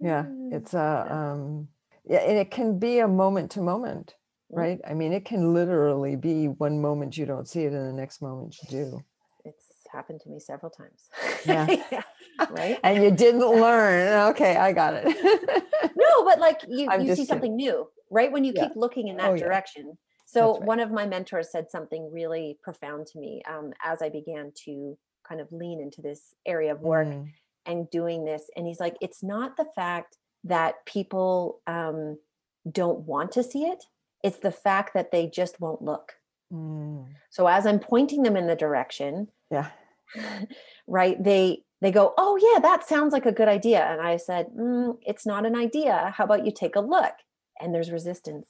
[0.00, 0.24] Yeah.
[0.52, 1.68] It's a um
[2.08, 4.14] yeah, and it can be a moment to moment,
[4.52, 4.58] Mm.
[4.58, 4.80] right?
[4.88, 8.22] I mean, it can literally be one moment you don't see it and the next
[8.22, 9.04] moment you do.
[9.44, 11.08] it's happened to me several times
[11.44, 11.66] Yeah.
[12.50, 14.30] right And you didn't learn.
[14.30, 15.06] Okay, I got it.
[15.96, 17.26] no but like you I'm you see kidding.
[17.26, 18.68] something new right when you Yeah.
[18.68, 19.44] keep looking in that Oh, yeah.
[19.44, 19.96] direction
[20.26, 20.62] so right.
[20.62, 24.96] one of my mentors said something really profound to me um, as i began to
[25.28, 27.28] kind of lean into this area of work Mm,
[27.66, 32.18] and doing this and he's like it's not the fact that people um,
[32.70, 33.82] don't want to see it
[34.22, 36.12] it's the fact that they just won't look
[36.52, 37.04] mm.
[37.30, 39.70] so as i'm pointing them in the direction Yeah.
[40.86, 43.84] right they they go oh yeah that sounds like a good idea.
[43.84, 46.12] And i said mm, it's not an idea.
[46.16, 47.14] How about you take a look?
[47.60, 48.46] And there's resistance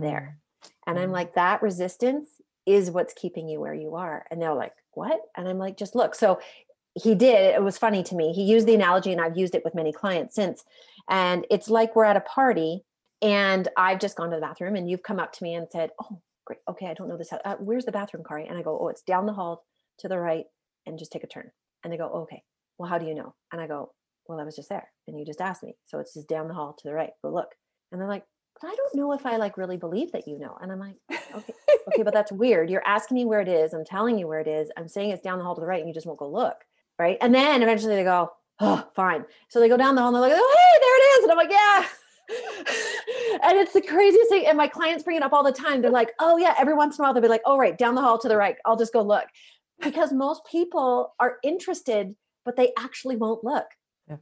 [0.00, 0.38] there.
[0.86, 1.12] And i'm Mm.
[1.12, 2.28] like that resistance
[2.66, 4.26] is what's keeping you where you are.
[4.30, 5.20] And they're like what?
[5.36, 6.14] And i'm like just look.
[6.14, 6.40] So
[6.94, 8.32] he did it was funny to me.
[8.32, 10.64] He used the analogy and i've used it with many clients since.
[11.08, 12.84] And it's like we're at a party
[13.22, 15.90] and i've just gone to the bathroom and you've come up to me and said
[16.00, 16.60] oh great.
[16.68, 18.46] Okay i don't know this uh, where's the bathroom Kari?
[18.46, 19.64] and i go oh it's down the hall
[19.98, 20.46] to the right
[20.86, 21.50] and just take a turn.
[21.82, 22.42] And they go oh, okay
[22.78, 23.34] well, how do you know?
[23.52, 23.92] And I go,
[24.28, 25.76] well, I was just there and you just asked me.
[25.86, 27.10] So it's just down the hall to the right.
[27.22, 27.54] Go look.
[27.92, 28.24] And they're like,
[28.60, 30.56] but I don't know if I like really believe that you know.
[30.60, 30.96] And I'm like,
[31.34, 31.52] okay,
[31.88, 32.70] okay, but that's weird.
[32.70, 33.74] You're asking me where it is.
[33.74, 34.70] I'm telling you where it is.
[34.76, 36.56] I'm saying it's down the hall to the right and you just won't go look.
[36.98, 37.18] Right.
[37.20, 39.24] And then eventually they go, oh, fine.
[39.48, 41.22] So they go down the hall and they're like, oh, hey, there it is.
[41.24, 41.86] And I'm like, yeah.
[43.48, 44.46] and it's the craziest thing.
[44.46, 45.82] And my clients bring it up all the time.
[45.82, 46.54] They're like, oh, yeah.
[46.58, 48.36] Every once in a while, they'll be like, oh, right, down the hall to the
[48.36, 48.56] right.
[48.64, 49.26] I'll just go look.
[49.82, 53.66] Because most people are interested, but they actually won't look.
[54.08, 54.16] Yeah.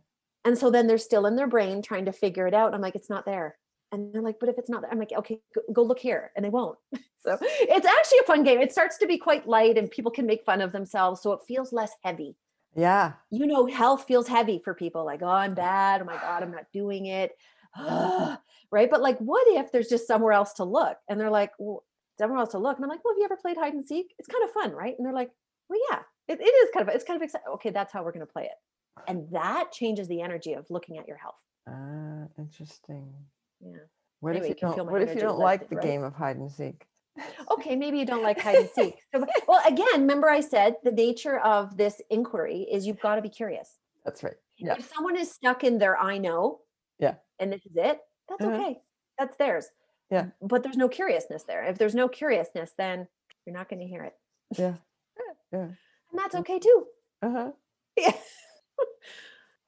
[0.44, 2.74] And so then they're still in their brain trying to figure it out.
[2.74, 3.56] I'm like, it's not there.
[3.90, 6.32] And they're like, but if it's not there, I'm like, okay, go, go look here.
[6.36, 6.78] And they won't.
[7.24, 8.60] So it's actually a fun game.
[8.60, 11.22] It starts to be quite light and people can make fun of themselves.
[11.22, 12.34] So it feels less heavy
[12.74, 13.12] Yeah.
[13.30, 16.02] you know, health feels heavy for people like, oh, I'm bad.
[16.02, 17.30] Oh my God, I'm not doing it.
[17.78, 18.90] right.
[18.90, 20.96] But like, what if there's just somewhere else to look?
[21.08, 21.84] And they're like, well,
[22.18, 22.76] somewhere else to look.
[22.76, 24.12] And I'm like, well, have you ever played hide and seek?
[24.18, 24.94] It's kind of fun, right?
[24.98, 25.30] And they're like,
[25.68, 27.46] well, yeah, it, it is kind of, it's kind of exciting.
[27.54, 28.58] Okay, that's how we're going to play it.
[29.08, 31.36] And that changes the energy of looking at your health.
[31.68, 33.12] Ah, interesting.
[33.60, 33.78] Yeah.
[34.20, 34.90] What Anyway, if you you don't?
[34.90, 35.84] What if you don't like the right?
[35.84, 36.86] game of hide and seek?
[37.50, 38.94] Okay, maybe you don't like hide and seek.
[39.14, 43.22] So, well, again, remember I said the nature of this inquiry is you've got to
[43.22, 43.78] be curious.
[44.04, 44.36] That's right.
[44.58, 44.76] Yeah.
[44.78, 46.60] If someone is stuck in their I know,
[46.98, 47.14] Yeah.
[47.38, 48.54] and this is it, that's Mhm.
[48.54, 48.80] okay.
[49.18, 49.66] That's theirs.
[50.10, 50.26] Yeah.
[50.40, 51.64] But there's no curiousness there.
[51.64, 53.08] If there's no curiousness, then
[53.44, 54.14] you're not going to hear it.
[54.56, 54.76] Yeah.
[55.52, 55.68] Yeah.
[56.12, 56.86] And that's okay too.
[57.22, 57.50] Uh huh.
[57.96, 58.12] Yeah.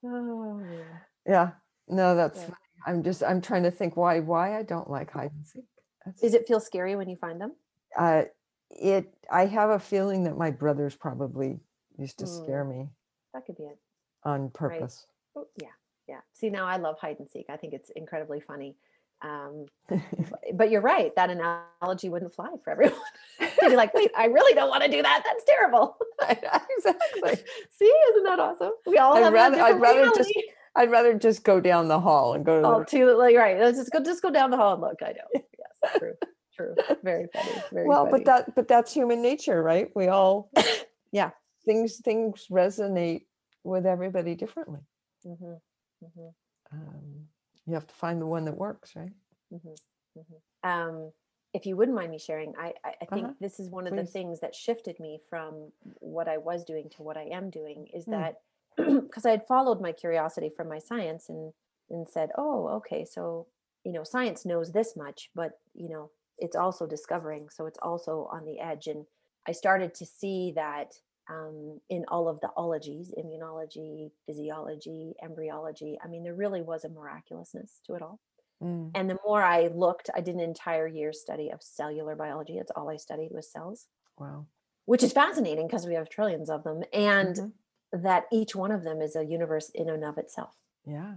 [0.04, 0.98] oh, yeah.
[1.26, 1.50] Yeah.
[1.88, 2.38] No, that's.
[2.38, 2.54] Yeah.
[2.87, 3.22] I'm just.
[3.22, 4.20] I'm trying to think why.
[4.20, 5.64] Why I don't like hide and seek.
[6.04, 7.52] That's, Does it feel scary when you find them?
[7.96, 8.24] uh,
[8.70, 9.14] it.
[9.30, 11.61] I have a feeling that my brothers probably
[11.98, 12.42] used to Mm.
[12.44, 12.88] scare me
[13.33, 13.78] That could be it.
[14.24, 15.07] on purpose.
[15.37, 15.68] Oh, yeah.
[16.09, 16.20] Yeah.
[16.35, 17.46] See, now I love hide and seek.
[17.48, 18.76] I think it's incredibly funny.
[19.22, 19.66] Um,
[20.55, 21.14] but you're right.
[21.16, 22.98] That analogy wouldn't fly for everyone.
[23.40, 25.22] They'd be like, wait, I really don't want to do that.
[25.24, 25.96] That's terrible.
[26.77, 27.44] exactly.
[27.70, 28.72] See, isn't that awesome?
[28.87, 30.33] We all I'd have rather- I'd rather just.
[30.77, 33.57] I'd rather just go down the hall and go to Oh, the like right.
[33.61, 34.96] Let's just go just go down the hall and look.
[35.03, 35.29] I know.
[35.35, 36.14] Yes, true.
[36.57, 36.74] True.
[37.05, 37.62] Very funny.
[37.72, 38.24] Very well funny.
[38.24, 40.50] but that but that's human nature right we all
[41.12, 41.31] Yeah.
[41.64, 43.27] things things resonate
[43.62, 44.81] with everybody differently
[45.24, 45.61] Mhm,
[46.05, 46.35] mhm,
[46.72, 47.27] um,
[47.66, 49.12] you have to find the one that works right
[49.53, 49.79] mhm,
[50.18, 50.42] mhm.
[50.62, 51.12] Um,
[51.53, 53.94] if you wouldn't mind me sharing, I I, I think Uh-huh, this is one of
[53.94, 57.87] the things that shifted me from what I was doing to what I am doing
[57.88, 58.24] is Hmm.
[58.24, 58.37] that
[58.77, 61.53] because I had followed my curiosity from my science and
[61.90, 63.48] and said, oh, okay, so
[63.85, 68.29] you know, science knows this much, but you know, it's also discovering, so it's also
[68.33, 68.87] on the edge.
[68.87, 69.07] And
[69.46, 75.99] I started to see that um, in all of the ologies, immunology, physiology, embryology.
[76.03, 78.21] I mean, there really was a miraculousness to it all.
[78.61, 82.59] Mm, And the more I looked, I did an entire year's study of cellular biology.
[82.59, 84.47] It's all I studied was cells, wow
[84.87, 87.53] which is fascinating because we have trillions of them, and Mhm.
[87.93, 90.57] that each one of them is a universe in and of itself.
[90.87, 91.17] yeah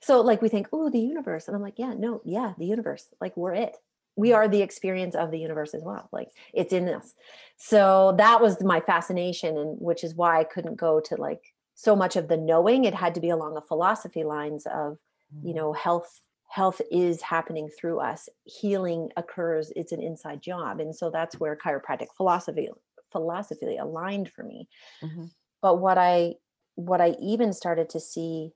[0.00, 1.48] So, like, we think, oh, the universe.
[1.48, 3.12] And I'm like, yeah, no, yeah, the universe.
[3.20, 3.78] Like, we're it.
[4.16, 6.08] We are the experience of the universe as well.
[6.12, 7.14] Like, it's in us.
[7.56, 11.96] So, that was my fascination, and which is why I couldn't go to like so
[11.96, 12.84] much of the knowing.
[12.84, 14.98] It had to be along the philosophy lines of,
[15.42, 16.20] you Mm, know, health.
[16.48, 18.28] Health is happening through us.
[18.44, 19.72] Healing occurs.
[19.74, 22.68] It's an inside job, and so that's where chiropractic philosophy
[23.12, 24.68] philosophy aligned for me
[25.02, 25.30] mhm,
[25.62, 26.34] but what i
[26.74, 28.52] what i even started to see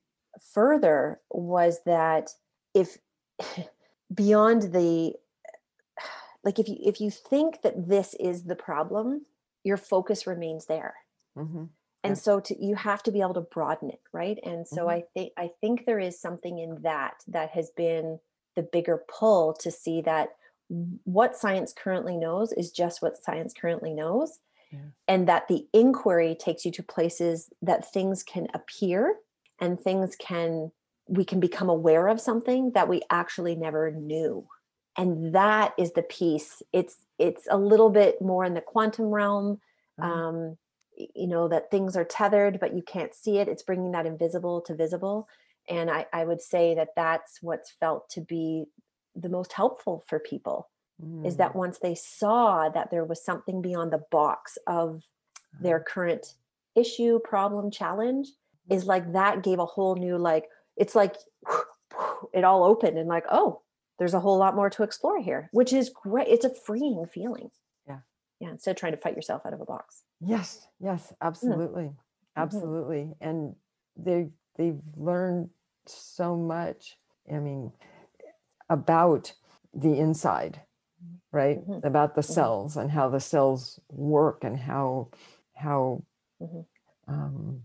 [0.52, 2.30] further was that
[2.74, 2.98] if
[4.14, 5.14] beyond the
[6.48, 9.26] like if you if you think that this is the problem
[9.64, 10.94] your focus remains there
[11.36, 11.68] mhm,
[12.02, 12.22] and Yeah.
[12.26, 14.92] so to you have to be able to broaden it right and so Mhm.
[14.96, 18.18] i think i think there is something in that that has been
[18.56, 20.30] the bigger pull to see that
[21.04, 24.90] what science currently knows is just what science currently knows Yeah.
[25.06, 29.20] and that the inquiry takes you to places that things can appear
[29.60, 30.72] and things can
[31.08, 34.48] we can become aware of something that we actually never knew
[34.98, 36.62] and that is the piece.
[36.72, 39.60] It's it's a little bit more in the quantum realm
[39.98, 40.56] mhm, um,
[40.96, 43.48] you know that things are tethered but you can't see it.
[43.48, 45.28] It's bringing that invisible to visible.
[45.70, 48.66] And I, I would say that that's what's felt to be
[49.14, 50.68] the most helpful for people
[51.24, 55.04] is that mm, once they saw that there was something beyond the box of
[55.60, 56.34] their current
[56.74, 58.28] issue problem challenge
[58.68, 61.14] is like that gave a whole new like it's like
[62.32, 63.60] it all opened and like oh
[63.98, 67.50] there's a whole lot more to explore here which is great it's a freeing feeling
[67.86, 68.00] Yeah.
[68.40, 71.92] yeah instead of trying to fight yourself out of a box yes yes absolutely
[72.36, 73.54] absolutely and
[73.96, 75.50] they they've learned
[75.86, 76.98] so much
[77.32, 77.72] i mean
[78.68, 79.32] about
[79.74, 80.60] the inside
[81.32, 81.84] right Mhm.
[81.84, 82.34] about the Mhm.
[82.34, 85.08] cells and how the cells work and how
[85.54, 86.02] how
[86.40, 86.66] Mhm.
[87.08, 87.64] um,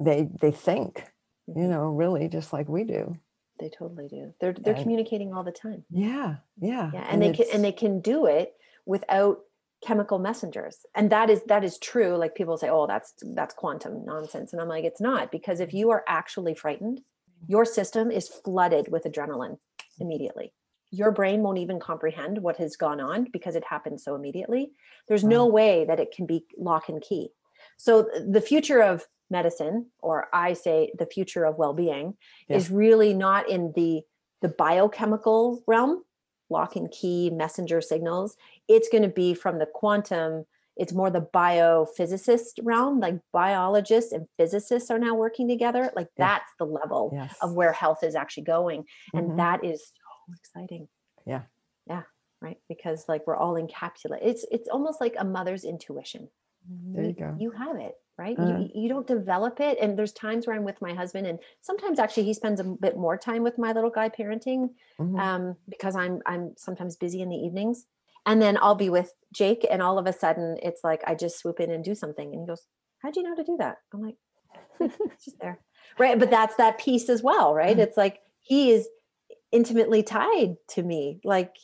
[0.00, 1.12] they they think,
[1.46, 3.16] you know, really just like we do.
[3.58, 4.32] They totally do.
[4.40, 5.84] They're they're And- communicating all the time.
[5.90, 6.90] Yeah, yeah.
[6.92, 8.54] Yeah, and, they can and they can do it
[8.86, 9.40] without
[9.84, 10.84] chemical messengers.
[10.94, 12.16] And that is that is true.
[12.16, 15.72] Like people say, "Oh, that's that's quantum nonsense." And I'm like, "It's not because if
[15.74, 17.00] you are actually frightened,
[17.46, 19.58] your system is flooded with adrenaline
[20.00, 20.52] immediately.
[20.90, 24.72] Your brain won't even comprehend what has gone on because it happened so immediately.
[25.06, 27.30] There's no way that it can be lock and key.
[27.76, 32.16] So the future of medicine or I say the future of well-being
[32.48, 32.56] Yeah.
[32.56, 34.02] is really not in the
[34.40, 36.04] the biochemical realm,
[36.48, 38.36] lock and key messenger signals.
[38.68, 40.44] It's going to be from the quantum
[40.80, 46.28] it's more the biophysicist realm like biologists and physicists are now working together like Yeah.
[46.28, 47.34] that's the level yes.
[47.42, 49.36] of where health is actually going and Mhm.
[49.38, 50.88] that is so exciting
[51.26, 51.42] Yeah.
[51.88, 52.02] yeah
[52.40, 56.30] right because like we're all encapsulated it's it's almost like a mother's intuition
[56.68, 57.34] there you go.
[57.38, 58.36] you have it right?
[58.36, 61.98] You, you don't develop it and there's times where i'm with my husband and sometimes
[61.98, 65.18] actually he spends a bit more time with my little guy parenting Mhm.
[65.20, 67.86] um, because i'm i'm sometimes busy in the evenings.
[68.26, 71.38] And then i'll be with jake and all of a sudden it's like i just
[71.38, 72.66] swoop in and do something and he goes
[72.98, 73.76] how'd you know to do that?
[73.94, 74.16] I'm like
[74.80, 75.60] it's just there.
[75.98, 76.18] Right?
[76.18, 77.78] But that's that piece as well right?
[77.78, 78.88] It's like he is
[79.52, 81.56] intimately tied to me like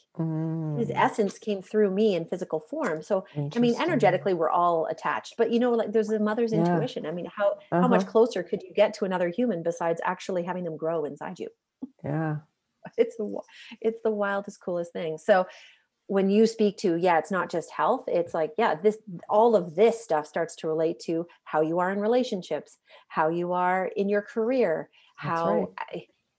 [0.77, 4.87] his Mm, essence came through me in physical form so I mean, energetically, we're all
[4.87, 6.55] attached, but you know, like there's a mother's Yeah.
[6.55, 7.07] intuition.
[7.07, 8.07] I mean, how how much Uh-huh.
[8.07, 11.49] closer could you get to another human besides actually having them grow inside you?
[12.05, 12.42] Yeah.
[12.97, 13.40] It's the
[13.81, 15.18] it's the wildest, coolest thing.
[15.18, 15.47] So
[16.09, 18.05] when you speak to, yeah, it's not just health.
[18.09, 21.92] It's like, yeah, this all of this stuff starts to relate to how you are
[21.92, 24.90] in relationships, how you are in your career,
[25.23, 25.75] That's how right.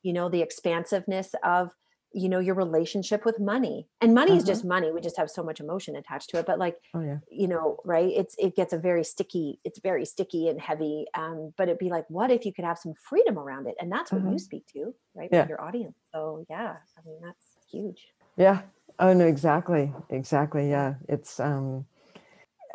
[0.05, 1.71] You know the expansiveness of
[2.13, 4.51] you know your relationship with money and money is Uh-huh.
[4.53, 7.19] just money we just have so much emotion attached to it but like Oh yeah.
[7.41, 11.37] you know right it's it gets a very sticky it's very sticky and heavy um
[11.57, 14.11] but it'd be like what if you could have some freedom around it and that's
[14.13, 14.31] what Uh-huh.
[14.33, 15.41] you speak to right Yeah.
[15.41, 18.01] with your audience so yeah i mean that's huge
[18.37, 18.61] Yeah.
[18.99, 19.93] Oh no, exactly.
[20.09, 20.69] Exactly.
[20.69, 20.95] Yeah.
[21.09, 21.85] It's um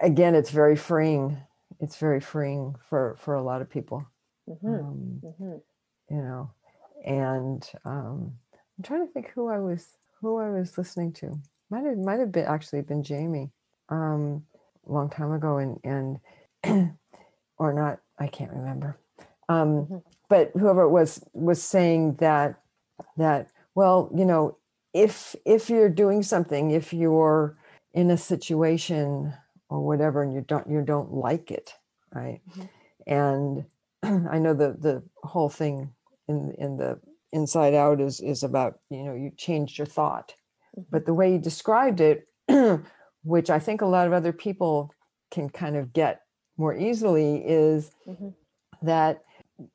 [0.02, 1.38] again, it's very freeing.
[1.80, 4.04] It's very freeing for for a lot of people.
[4.46, 5.56] hmm Um, hmm
[6.10, 6.50] you know.
[7.04, 8.32] And um
[8.78, 11.38] I'm trying to think who I was who I was listening to.
[11.70, 13.50] Might have might have been actually been Jamie
[13.88, 14.44] um
[14.88, 16.20] a long time ago and
[16.64, 16.96] and
[17.58, 18.98] or not, I can't remember.
[19.48, 20.02] Um Mhm.
[20.28, 22.60] but whoever it was was saying that
[23.16, 24.56] that well, you know,
[24.94, 27.56] if if you're doing something, if you're
[27.94, 29.34] in a situation
[29.70, 31.74] or whatever and you don't you don't like it,
[32.14, 32.40] right?
[32.50, 32.68] Mhm.
[33.06, 33.64] And
[34.30, 35.92] I know the the whole thing
[36.30, 36.98] in in the
[37.32, 40.34] inside out is is about you know you changed your thought.
[40.90, 42.18] But the way you described it
[43.34, 44.74] which i think a lot of other people
[45.30, 46.22] can kind of get
[46.56, 48.32] more easily is Mhm.
[48.82, 49.14] that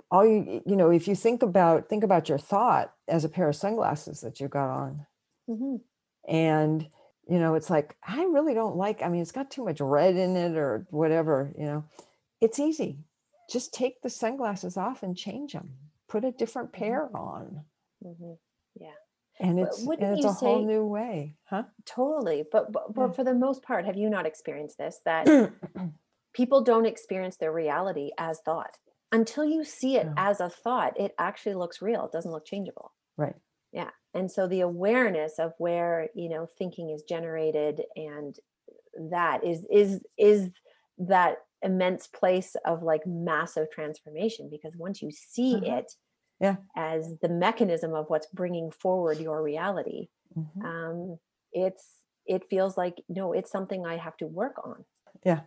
[0.10, 3.48] all you you know if you think about think about your thought as a pair
[3.50, 5.06] of sunglasses that you got on.
[5.48, 5.76] Hmm
[6.28, 6.78] and
[7.30, 10.16] you know it's like i really don't like i mean it's got too much red
[10.16, 11.84] in it or whatever you know.
[12.42, 12.92] It's easy.
[13.56, 15.70] Just take the sunglasses off and change them
[16.16, 17.66] put a different pair on.
[18.04, 18.34] Hmm
[19.40, 21.64] and it's and it's a whole new way huh?
[21.86, 23.12] Totally but, but, Yeah.
[23.12, 25.28] for the most part have you not experienced this that
[26.34, 28.78] people don't experience their reality as thought?
[29.12, 30.14] Until you see it No.
[30.18, 32.94] as a thought it actually looks real it doesn't look changeable.
[33.18, 33.36] Right.
[33.74, 38.40] Yeah and so the awareness of where you know thinking is generated and
[39.12, 40.50] that is is is
[40.98, 45.78] that immense place of like massive transformation because once you see Uh-huh.
[45.78, 45.92] it
[46.40, 46.58] Yeah.
[46.76, 50.66] as the mechanism of what's bringing forward your reality Mhm.
[50.66, 51.20] um
[51.54, 54.84] it's it feels like no it's something i have to work on
[55.24, 55.42] Yeah.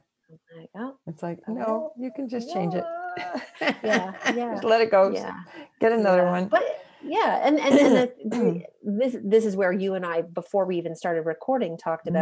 [0.57, 2.85] Like, oh it's like Oh, no you can just change it
[3.83, 5.35] Yeah, yeah, just let it go yeah
[5.81, 6.31] get another yeah.
[6.31, 6.65] one But
[7.03, 10.95] yeah, and and, and the, this this is where you and I, before we even
[10.97, 12.15] started recording, talked Mm-hmm.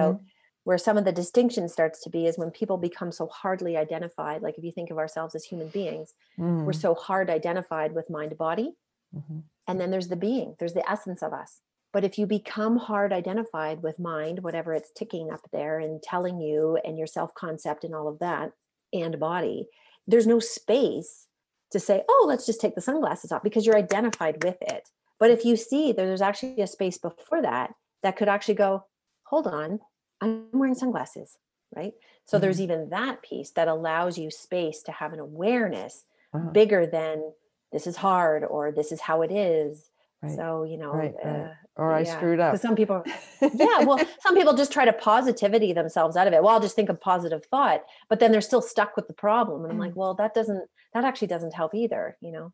[0.67, 4.43] Where some of the distinction starts to be is when people become so hardly identified.
[4.43, 8.11] Like if you think of ourselves as human beings, we're Mm, so hard identified with
[8.11, 8.75] mind body,
[9.17, 9.45] mhm.
[9.69, 11.61] and then there's the being, there's the essence of us.
[11.93, 16.41] But if you become hard identified with mind, whatever it's ticking up there and telling
[16.41, 18.51] you, and your self concept and all of that,
[18.93, 19.69] and body,
[20.09, 21.29] there's no space
[21.71, 24.89] to say, oh, let's just take the sunglasses off because you're identified with it.
[25.21, 28.85] But if you see that there's actually a space before that that could actually go,
[29.23, 29.79] hold on,
[30.21, 31.39] I'm wearing sunglasses,
[31.75, 31.93] right?
[32.25, 36.51] So there's even that piece that allows you space to have an awareness Uh-huh.
[36.53, 37.33] bigger than
[37.73, 39.91] this is hard or this is how it is.
[40.23, 41.47] Right, So, you know, right, right.
[41.47, 42.57] uh, or I Yeah, screwed up.
[42.59, 43.05] Some people,
[43.55, 46.43] yeah, well, some people just try to positivity themselves out of it.
[46.43, 49.63] Well, I'll just think of positive thought, but then they're still stuck with the problem.
[49.63, 52.53] And I'm like, well, that doesn't, that actually doesn't help either, you know?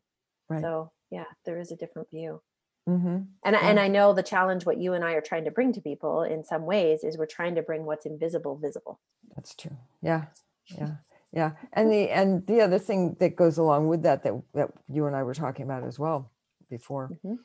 [0.49, 0.61] Right.
[0.61, 2.41] So yeah, there is a different view.
[2.85, 3.59] Hmm And, Yeah.
[3.69, 6.23] and I know the challenge, what you and I are trying to bring to people
[6.23, 8.99] in some ways is we're trying to bring what's invisible visible.
[9.35, 9.77] That's true.
[10.01, 10.25] Yeah,
[10.77, 10.95] yeah,
[11.33, 11.51] yeah.
[11.73, 15.15] And the and the other thing that goes along with that that that you and
[15.15, 16.31] I were talking about as well
[16.69, 17.37] before Mhm.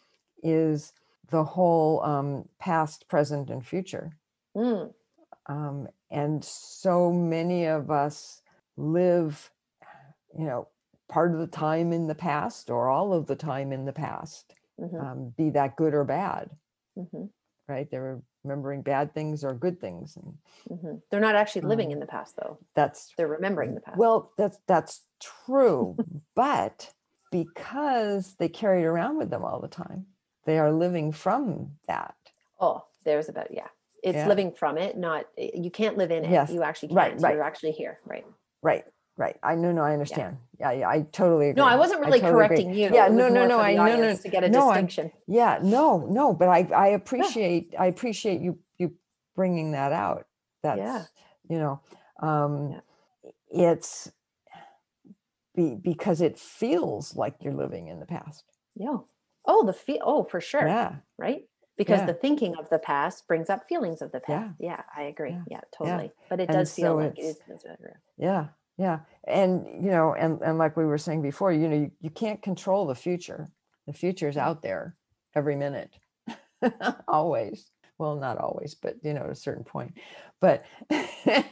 [0.43, 0.93] is
[1.31, 4.13] the whole um, past, present, and future.
[4.55, 4.93] Mm,
[5.47, 8.43] Um, and so many of us
[8.77, 9.51] live,
[10.39, 10.69] you know,
[11.09, 14.55] part of the time in the past or all of the time in the past,
[14.81, 16.51] mhm, um, be that good or bad,
[16.97, 17.31] mhm,
[17.67, 17.91] right?
[17.91, 20.39] They're remembering bad things or good things, and
[20.71, 21.03] mhm.
[21.11, 22.59] They're not actually living Um, in the past though.
[22.75, 23.99] that's They're remembering the past.
[23.99, 25.97] Well, that's that's true,
[26.35, 26.93] but
[27.31, 30.07] because they carry it around with them all the time,
[30.45, 32.15] they are living from that.
[32.61, 33.69] oh, there's about, yeah.
[34.03, 34.29] It's Yeah.
[34.29, 36.31] living from it, not, eh, you can't live in it.
[36.31, 37.23] Yes, You actually right, can't.
[37.23, 37.35] right.
[37.35, 38.01] You're actually here.
[38.05, 38.27] Right.
[38.63, 38.85] Right,
[39.19, 39.37] right.
[39.43, 40.39] I know, no, I understand.
[40.59, 41.61] Yeah, yeah, I totally agree.
[41.63, 42.47] No, I wasn't really totally agree.
[42.49, 42.91] correcting you.
[42.95, 44.89] Yeah, no, no, no, I no, no, To get a no, I'm-
[45.27, 48.95] Yeah, no, no, but I I appreciate I appreciate you you
[49.37, 50.27] bringing that out.
[50.63, 51.11] That's
[51.51, 51.81] you know,
[52.21, 52.81] um,
[53.51, 54.11] it's
[55.55, 58.45] be, because it feels like you're living in the past.
[58.75, 58.99] Yeah.
[59.45, 59.99] Oh, the feel.
[60.03, 60.67] Oh, for sure.
[60.67, 61.49] Yeah, Right.
[61.77, 62.07] Because Yeah.
[62.07, 64.57] the thinking of the past brings up feelings of the past.
[64.59, 65.31] Yeah, I agree.
[65.31, 65.43] Yeah.
[65.49, 66.11] Yeah, totally.
[66.29, 67.65] But it And does feel so like it's- is.
[68.17, 68.49] Yeah,
[68.79, 69.01] yeah.
[69.27, 72.41] And you know, and and like we were saying before, you know, you, you can't
[72.43, 73.49] control the future.
[73.87, 74.97] The future's out there
[75.35, 75.91] every minute.
[77.09, 77.71] always.
[77.99, 79.95] Well, not always, but you know, at a certain point.
[80.41, 81.45] But the,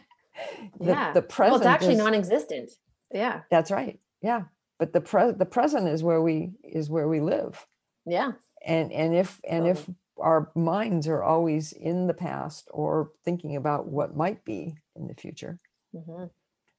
[0.81, 1.13] Yeah.
[1.13, 2.71] the present Well, it's actually is- non-existent.
[3.13, 3.43] Yeah.
[3.51, 3.99] that's right.
[4.23, 4.43] Yeah.
[4.79, 7.67] But the pre- the present is where we is where we live.
[8.05, 8.33] Yeah.
[8.67, 13.87] And and if and if our minds are always in the past or thinking about
[13.87, 15.59] what might be in the future,
[15.95, 16.25] hmm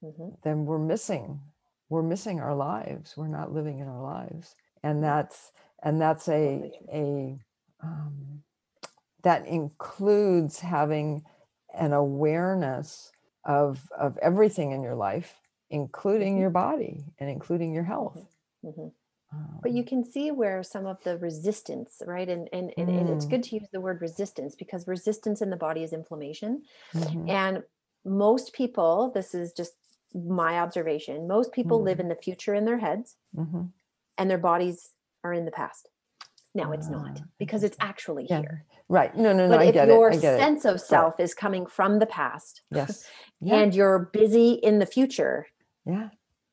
[0.02, 1.42] hmm then we're missing
[1.90, 3.16] we're missing our lives.
[3.18, 4.56] We're not living in our lives.
[4.84, 5.52] And that's
[5.84, 7.40] and that's a a
[7.84, 8.44] um,
[9.24, 11.24] that includes having
[11.74, 13.12] an awareness
[13.46, 15.36] of of everything in your life
[15.70, 16.42] including Mhm.
[16.42, 18.24] your body and including your health.
[18.64, 18.88] Hmm
[19.64, 22.30] But you Um, can see where some of the resistance, right?
[22.30, 23.32] And and, and, and it's Mm.
[23.32, 26.64] good to use the word resistance because resistance in the body is inflammation.
[26.94, 27.64] mhm, And
[28.06, 29.74] most people, this is just
[30.14, 32.02] my observation, most people live Mhm.
[32.02, 33.72] in the future in their heads mhm.
[34.18, 34.92] and their bodies
[35.24, 35.90] are in the past.
[36.56, 38.66] Now it's not Ah, because it's actually Yeah, here.
[38.90, 40.80] right no no no But i if get your it i get it sense of
[40.82, 43.06] self is coming from the past yes
[43.42, 45.48] yeah and you're busy in the future,
[45.86, 46.10] yeah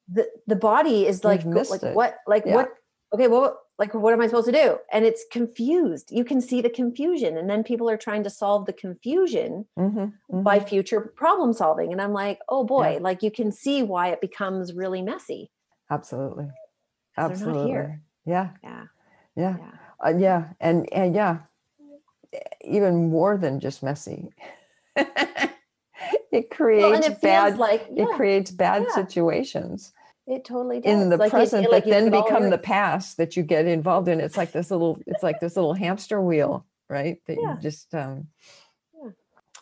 [0.08, 1.94] the, the body is like, go- like it.
[1.94, 2.54] what, like Yeah.
[2.56, 2.68] what,
[3.14, 4.78] okay, well, like what am I supposed to do?
[4.92, 6.10] And it's confused.
[6.12, 7.36] You can see the confusion.
[7.36, 10.68] And then people are trying to solve the confusion mhm, by mhm.
[10.68, 11.90] future problem solving.
[11.92, 15.50] And I'm like, oh boy, like you can see why it becomes really messy.
[15.90, 16.46] absolutely
[17.16, 17.70] absolutely
[18.24, 18.86] yeah Yeah.
[19.36, 19.70] yeah Yeah.
[20.04, 21.38] Uh, yeah, and and yeah,
[22.60, 24.28] even more than just messy.
[24.96, 27.58] it creates Well, it bad.
[27.58, 28.94] like, yeah, It creates bad yeah.
[28.94, 29.92] situations
[30.26, 30.92] it totally does.
[30.92, 33.36] in the Like, present it- like that then look at all become the past that
[33.36, 34.20] you get involved in.
[34.20, 34.98] It's like this little.
[35.06, 37.20] It's like this little hamster wheel, right?
[37.26, 37.54] That Yeah.
[37.54, 37.94] you just.
[37.94, 38.28] um
[39.02, 39.10] Yeah.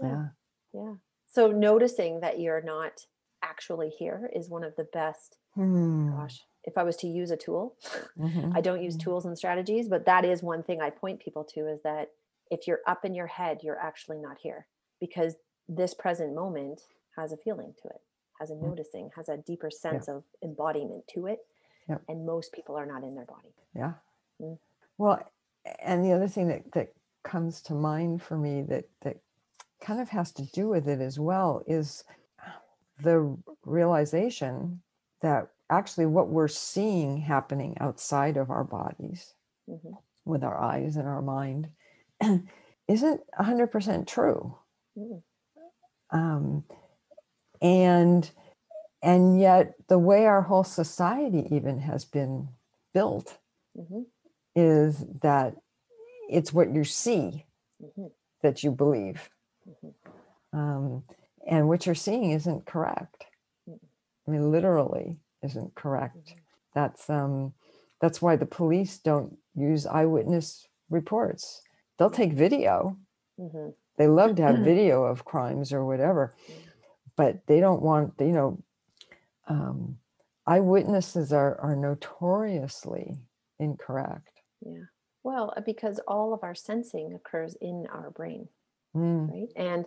[0.00, 0.28] Yeah.
[0.72, 0.94] Yeah.
[1.26, 3.06] So noticing that you're not
[3.42, 5.36] actually here is one of the best.
[5.54, 7.76] Hmm, Gosh, if I was to use a tool,
[8.18, 9.00] mhm, I don't use mhm.
[9.00, 12.10] tools and strategies, but that is one thing I point people to is that
[12.50, 14.66] if you're up in your head, you're actually not here
[15.00, 15.36] because
[15.68, 16.82] this present moment
[17.16, 18.00] has a feeling to it,
[18.43, 21.38] has a noticing, has a deeper sense of embodiment to it.
[21.88, 22.03] Yep.
[22.09, 23.55] And most people are not in their body.
[23.72, 23.93] Yeah.
[24.40, 24.59] Mm.
[24.99, 25.20] Well,
[25.80, 29.18] and the other thing that that comes to mind for me that that
[29.80, 32.03] kind of has to do with it as well is
[33.01, 34.82] the realization
[35.20, 39.34] that actually what we're seeing happening outside of our bodies
[39.68, 39.97] Mhm.
[40.24, 41.68] with our eyes and our mind
[42.88, 44.57] isn't 100% true
[44.99, 45.22] Mm.
[46.11, 46.64] um,
[47.62, 48.30] and
[49.02, 52.48] and yet the way our whole society even has been
[52.94, 53.38] built
[53.78, 54.06] Mhm.
[54.54, 55.56] is that
[56.30, 57.46] it's what you see
[57.82, 58.10] Mhm.
[58.42, 59.30] that you believe
[59.68, 59.94] Mhm.
[60.52, 61.04] um,
[61.46, 63.26] and what you're seeing isn't correct
[63.68, 63.78] Mm.
[64.26, 66.38] i mean literally isn't correct Mhm.
[66.74, 67.54] that's um
[68.00, 71.62] that's why the police don't use eyewitness reports
[71.98, 72.96] they'll take video
[73.38, 73.74] Mhm.
[73.96, 76.34] they love to have video of crimes or whatever
[77.22, 78.58] but they don't want you know
[79.48, 79.98] um,
[80.46, 83.18] eyewitnesses are are notoriously
[83.58, 84.84] incorrect Yeah.
[85.24, 88.48] Well, uh, because all of our sensing occurs in our brain,
[88.94, 89.52] Mm, right?
[89.56, 89.86] And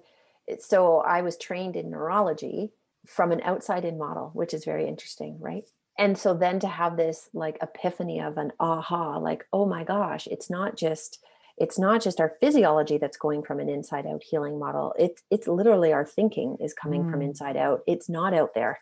[0.60, 2.72] so I was trained in neurology
[3.06, 5.68] from an outside in model, which is very interesting, right?
[5.98, 10.28] And so then to have this like epiphany of an aha, like, oh my gosh,
[10.28, 11.24] it's not just
[11.58, 14.94] it's not just our physiology that's going from an inside out healing model.
[15.00, 17.26] It's it's literally our thinking is coming from Mm.
[17.26, 17.82] inside out.
[17.88, 18.80] It's not out there.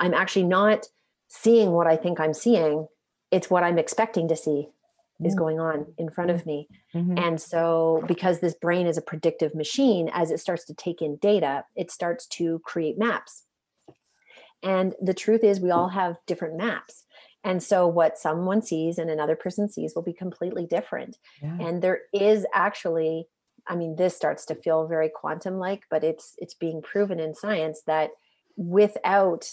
[0.00, 0.86] I'm actually not
[1.28, 2.86] seeing what I think I'm seeing.
[3.30, 4.68] It's what I'm expecting to see
[5.24, 5.38] is Mm.
[5.38, 6.68] going on in front of me.
[6.94, 7.18] mhm.
[7.18, 11.16] And so, because this brain is a predictive machine, as it starts to take in
[11.16, 13.46] data, it starts to create maps.
[14.62, 17.04] And the truth is, we all have different maps.
[17.44, 21.18] And so, what someone sees and another person sees will be completely different.
[21.42, 21.56] Yeah.
[21.60, 23.26] And there is actually,
[23.66, 27.34] I mean, this starts to feel very quantum like, but it's it's being proven in
[27.34, 28.10] science that
[28.56, 29.48] without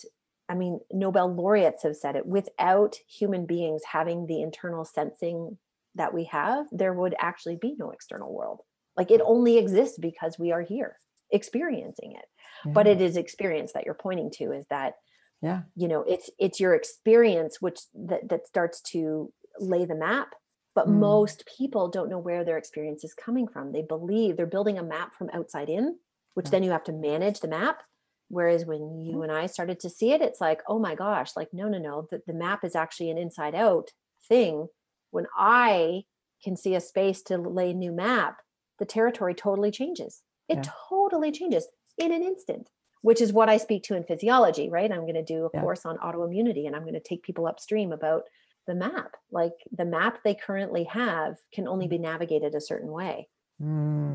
[0.47, 5.57] I mean, Nobel laureates have said it without human beings having the internal sensing
[5.95, 8.61] that we have, there would actually be no external world.
[8.97, 10.97] Like it only exists because we are here
[11.31, 12.25] experiencing it.
[12.65, 14.95] But it is experience that you're pointing to is that,
[15.41, 15.63] yeah.
[15.75, 20.35] you know, it's it's your experience which that, that starts to lay the map.
[20.75, 20.99] But Mm.
[20.99, 23.71] most people don't know where their experience is coming from.
[23.71, 25.99] They believe they're building a map from outside in,
[26.35, 26.51] which Yeah.
[26.51, 27.83] then you have to manage the map.
[28.29, 31.49] Whereas when you and I started to see it, it's like, oh my gosh, like,
[31.51, 33.91] no, no, no, the, the map is actually an inside out
[34.27, 34.67] thing.
[35.11, 36.03] When I
[36.43, 38.37] can see a space to lay a new map,
[38.77, 40.21] the territory totally changes.
[40.47, 40.69] It Yeah.
[40.89, 41.67] totally changes
[41.97, 42.69] in an instant,
[43.01, 44.91] which is what I speak to in physiology, right?
[44.91, 45.61] I'm going to do a Yeah.
[45.61, 48.23] course on autoimmunity and I'm going to take people upstream about
[48.67, 49.15] the map.
[49.31, 53.27] Like the map they currently have can only be navigated a certain way.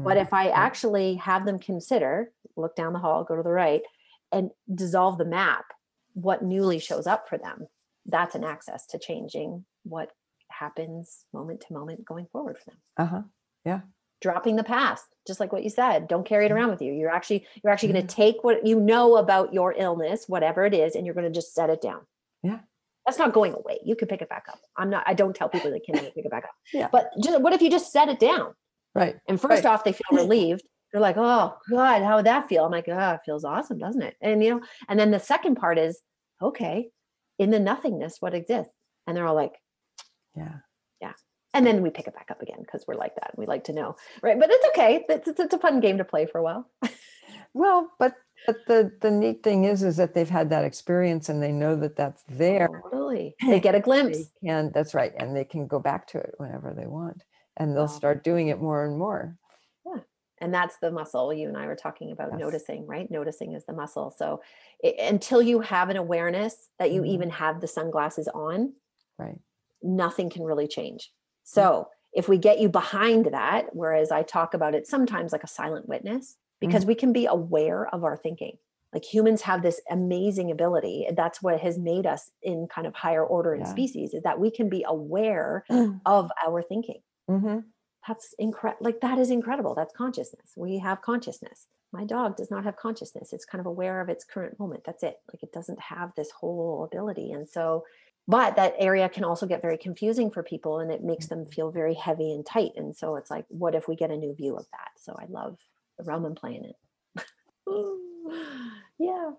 [0.05, 3.51] But Mm, if I actually have them consider, look down the hall, go to the
[3.51, 3.83] right,
[4.33, 5.65] and dissolve the map,
[6.15, 7.67] what newly shows up for them,
[8.07, 10.11] that's an access to changing what
[10.49, 12.79] happens moment to moment going forward for them.
[12.97, 13.23] Uh-huh.
[14.25, 16.55] Dropping the past, just like what you said, don't carry it Mhm.
[16.55, 16.95] around with you.
[16.95, 20.73] You're actually you're actually going to take what you know about your illness, whatever it
[20.73, 22.07] is, and you're going to just set it down.
[22.43, 22.61] Yeah.
[23.05, 23.81] That's not going away.
[23.85, 24.59] You can pick it back up.
[24.79, 25.05] I'm not.
[25.07, 26.55] I don't tell people they can never pick it back up.
[26.73, 26.89] Yeah.
[26.91, 28.55] But just, what if you just set it down?
[28.95, 29.17] Right.
[29.29, 29.67] And first Right.
[29.75, 30.63] off, they feel relieved.
[30.91, 32.65] They're like, oh God, how would that feel?
[32.65, 34.17] I'm like, oh, it feels awesome, doesn't it?
[34.23, 36.01] And you know, and then the second part is,
[36.41, 36.89] okay,
[37.39, 38.73] in the nothingness, what exists?
[39.07, 39.61] And they're all like,
[40.35, 40.61] Yeah.
[41.03, 41.13] Yeah.
[41.55, 43.37] And then we pick it back up again because we're like that.
[43.39, 44.39] We like to know, right?
[44.39, 45.05] But it's okay.
[45.09, 46.69] It's, it's, it's a fun game to play for a while.
[47.55, 51.43] Well, but but the the neat thing is is that they've had that experience and
[51.43, 52.69] they know that that's there.
[52.91, 53.37] Totally.
[53.47, 54.31] They get a glimpse.
[54.43, 57.23] and that's right, and they can go back to it whenever they want,
[57.57, 57.89] and they'll Wow.
[57.89, 59.37] start doing it more and more.
[59.87, 60.01] Yeah,
[60.41, 62.41] and that's the muscle you and i were talking about Yes.
[62.41, 64.41] noticing right noticing is the muscle so
[64.85, 67.09] i until you have an awareness that you Mhm.
[67.09, 68.75] even have the sunglasses on
[69.19, 69.39] Right.
[69.83, 71.13] nothing can really change
[71.45, 71.55] Hmm.
[71.61, 75.49] so if we get you behind that whereas i talk about it sometimes like a
[75.49, 76.89] silent witness because mm-hmm.
[76.89, 78.57] we can be aware of our thinking.
[78.93, 82.95] Like humans have this amazing ability and that's what has made us in kind of
[82.95, 83.71] higher order in Yeah.
[83.71, 85.99] species is that we can be aware mm-hmm.
[86.07, 87.01] of our thinking.
[87.29, 87.61] Mm-hmm.
[88.07, 89.75] That's incredible like that is incredible.
[89.75, 90.53] That's consciousness.
[90.57, 91.67] We have consciousness.
[91.91, 93.33] My dog does not have consciousness.
[93.33, 94.85] It's kind of aware of its current moment.
[94.85, 95.17] That's it.
[95.33, 97.33] Like it doesn't have this whole ability.
[97.33, 97.85] And so
[98.27, 101.71] but that area can also get very confusing for people and it makes them feel
[101.71, 104.57] very heavy and tight and so it's like what if we get a new view
[104.57, 104.91] of that?
[104.97, 105.59] So i love
[105.99, 106.77] the realm and playing it
[108.99, 109.31] yeah.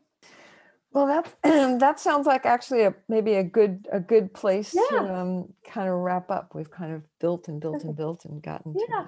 [0.91, 1.33] Well, that
[1.79, 5.95] that sounds like actually a maybe a good a good place to um, kind of
[5.95, 6.55] wrap up.
[6.55, 9.05] We've kind of built and built and built and gotten to Yeah.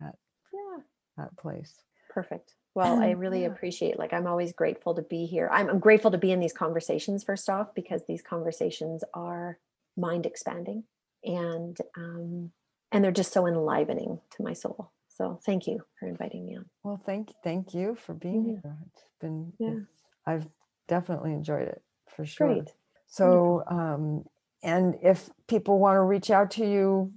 [0.00, 0.14] that,
[0.52, 0.82] yeah.
[1.18, 1.74] that place.
[2.10, 3.48] perfect well i really Yeah.
[3.48, 6.52] appreciate like i'm always grateful to be here I'm, I'm grateful to be in these
[6.52, 9.58] conversations first off because these conversations are
[9.96, 10.84] mind expanding
[11.24, 12.52] and um
[12.92, 16.66] and they're just so enlivening to my soul so thank you for inviting me on
[16.84, 18.60] Well, thank thank you for being Yeah.
[18.62, 18.76] here.
[18.92, 19.68] It's been Yeah.
[19.70, 20.46] it's- I've
[20.88, 21.82] definitely enjoyed it
[22.14, 22.48] for sure.
[22.48, 22.72] great
[23.06, 24.24] So, um,
[24.62, 27.12] and if people want to reach out to you,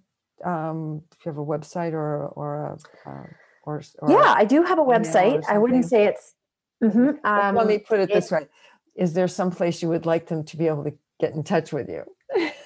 [0.46, 3.24] um, if you have a website or or a uh,
[3.70, 6.36] or, or yeah i do have a website i wouldn't say it's
[6.82, 8.48] Mhm, um, let me put it this way:
[8.96, 11.74] Is there some place you would like them to be able to get in touch
[11.74, 12.04] with you?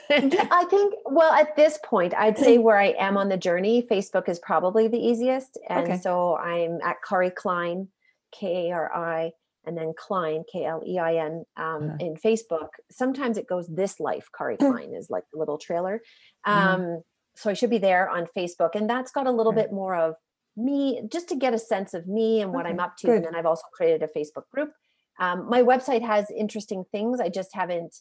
[0.07, 4.29] I think, well, at this point, I'd say where I am on the journey, Facebook
[4.29, 5.57] is probably the easiest.
[5.67, 5.97] And Okay.
[5.99, 7.87] so I'm at Kari Klein,
[8.31, 9.31] K A R I,
[9.65, 11.97] and then Klein, K L E I N, um, Uh-huh.
[11.99, 12.69] in Facebook.
[12.91, 16.01] Sometimes it goes This Life, Kari Klein is like the little trailer.
[16.47, 16.53] Mhm.
[16.53, 17.01] Um,
[17.35, 18.75] so I should be there on Facebook.
[18.75, 20.13] And that's got a little bit more of
[20.55, 23.13] me, just to get a sense of me and what I'm up to.
[23.13, 24.71] And then I've also created a Facebook group.
[25.19, 27.19] Um, my website has interesting things.
[27.19, 27.95] I just haven't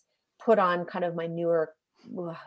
[0.45, 1.73] put on kind of my newer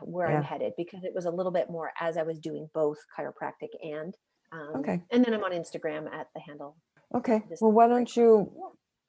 [0.02, 0.38] where yeah.
[0.38, 3.70] I'm headed because it was a little bit more as I was doing both chiropractic
[3.82, 4.14] and
[4.52, 5.02] um, okay.
[5.12, 6.78] And then I'm on Instagram at the handle.
[7.14, 7.42] Okay.
[7.62, 8.52] Well, why don't you?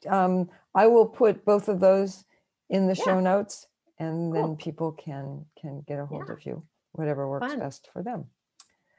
[0.08, 2.24] Um, I will put both of those
[2.68, 3.04] in the yeah.
[3.04, 3.66] show notes,
[3.98, 4.42] and cool.
[4.42, 6.32] then people can can get a hold yeah.
[6.32, 7.60] of you, whatever works Fun.
[7.60, 8.26] best for them.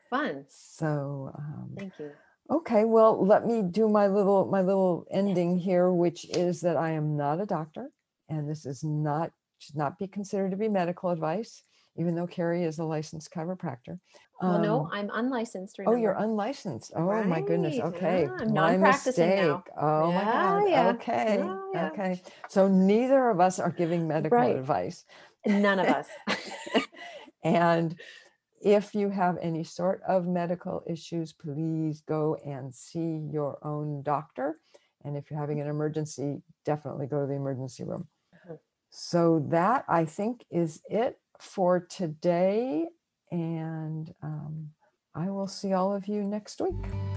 [0.09, 0.45] Fun.
[0.47, 1.31] So.
[1.37, 2.11] Um, Thank you.
[2.49, 6.91] Okay, well, let me do my little my little ending here, which is that I
[6.91, 7.91] am not a doctor,
[8.29, 11.63] and this is not should not be considered to be medical advice,
[11.97, 13.99] even though Kari is a licensed chiropractor.
[14.41, 15.77] Well, no, um, I'm unlicensed.
[15.79, 15.97] Remember?
[15.97, 16.93] Oh, you're unlicensed.
[16.95, 17.27] Oh right.
[17.27, 17.79] my goodness.
[17.79, 19.39] Okay, yeah, I'm my mistake.
[19.39, 19.63] Now.
[19.77, 20.69] Oh yeah, my god.
[20.69, 20.89] Yeah.
[20.89, 21.43] Okay.
[21.75, 22.21] Okay.
[22.47, 24.55] So neither of us are giving medical right.
[24.55, 25.03] advice.
[25.45, 26.07] None of us.
[27.43, 27.95] and
[28.61, 34.59] if you have any sort of medical issues, please go and see your own doctor.
[35.03, 38.07] And if you're having an emergency, definitely go to the emergency room.
[38.35, 38.55] Mm-hmm.
[38.89, 42.87] So, that I think is it for today.
[43.31, 44.69] And um,
[45.13, 47.16] I will see all of you next week.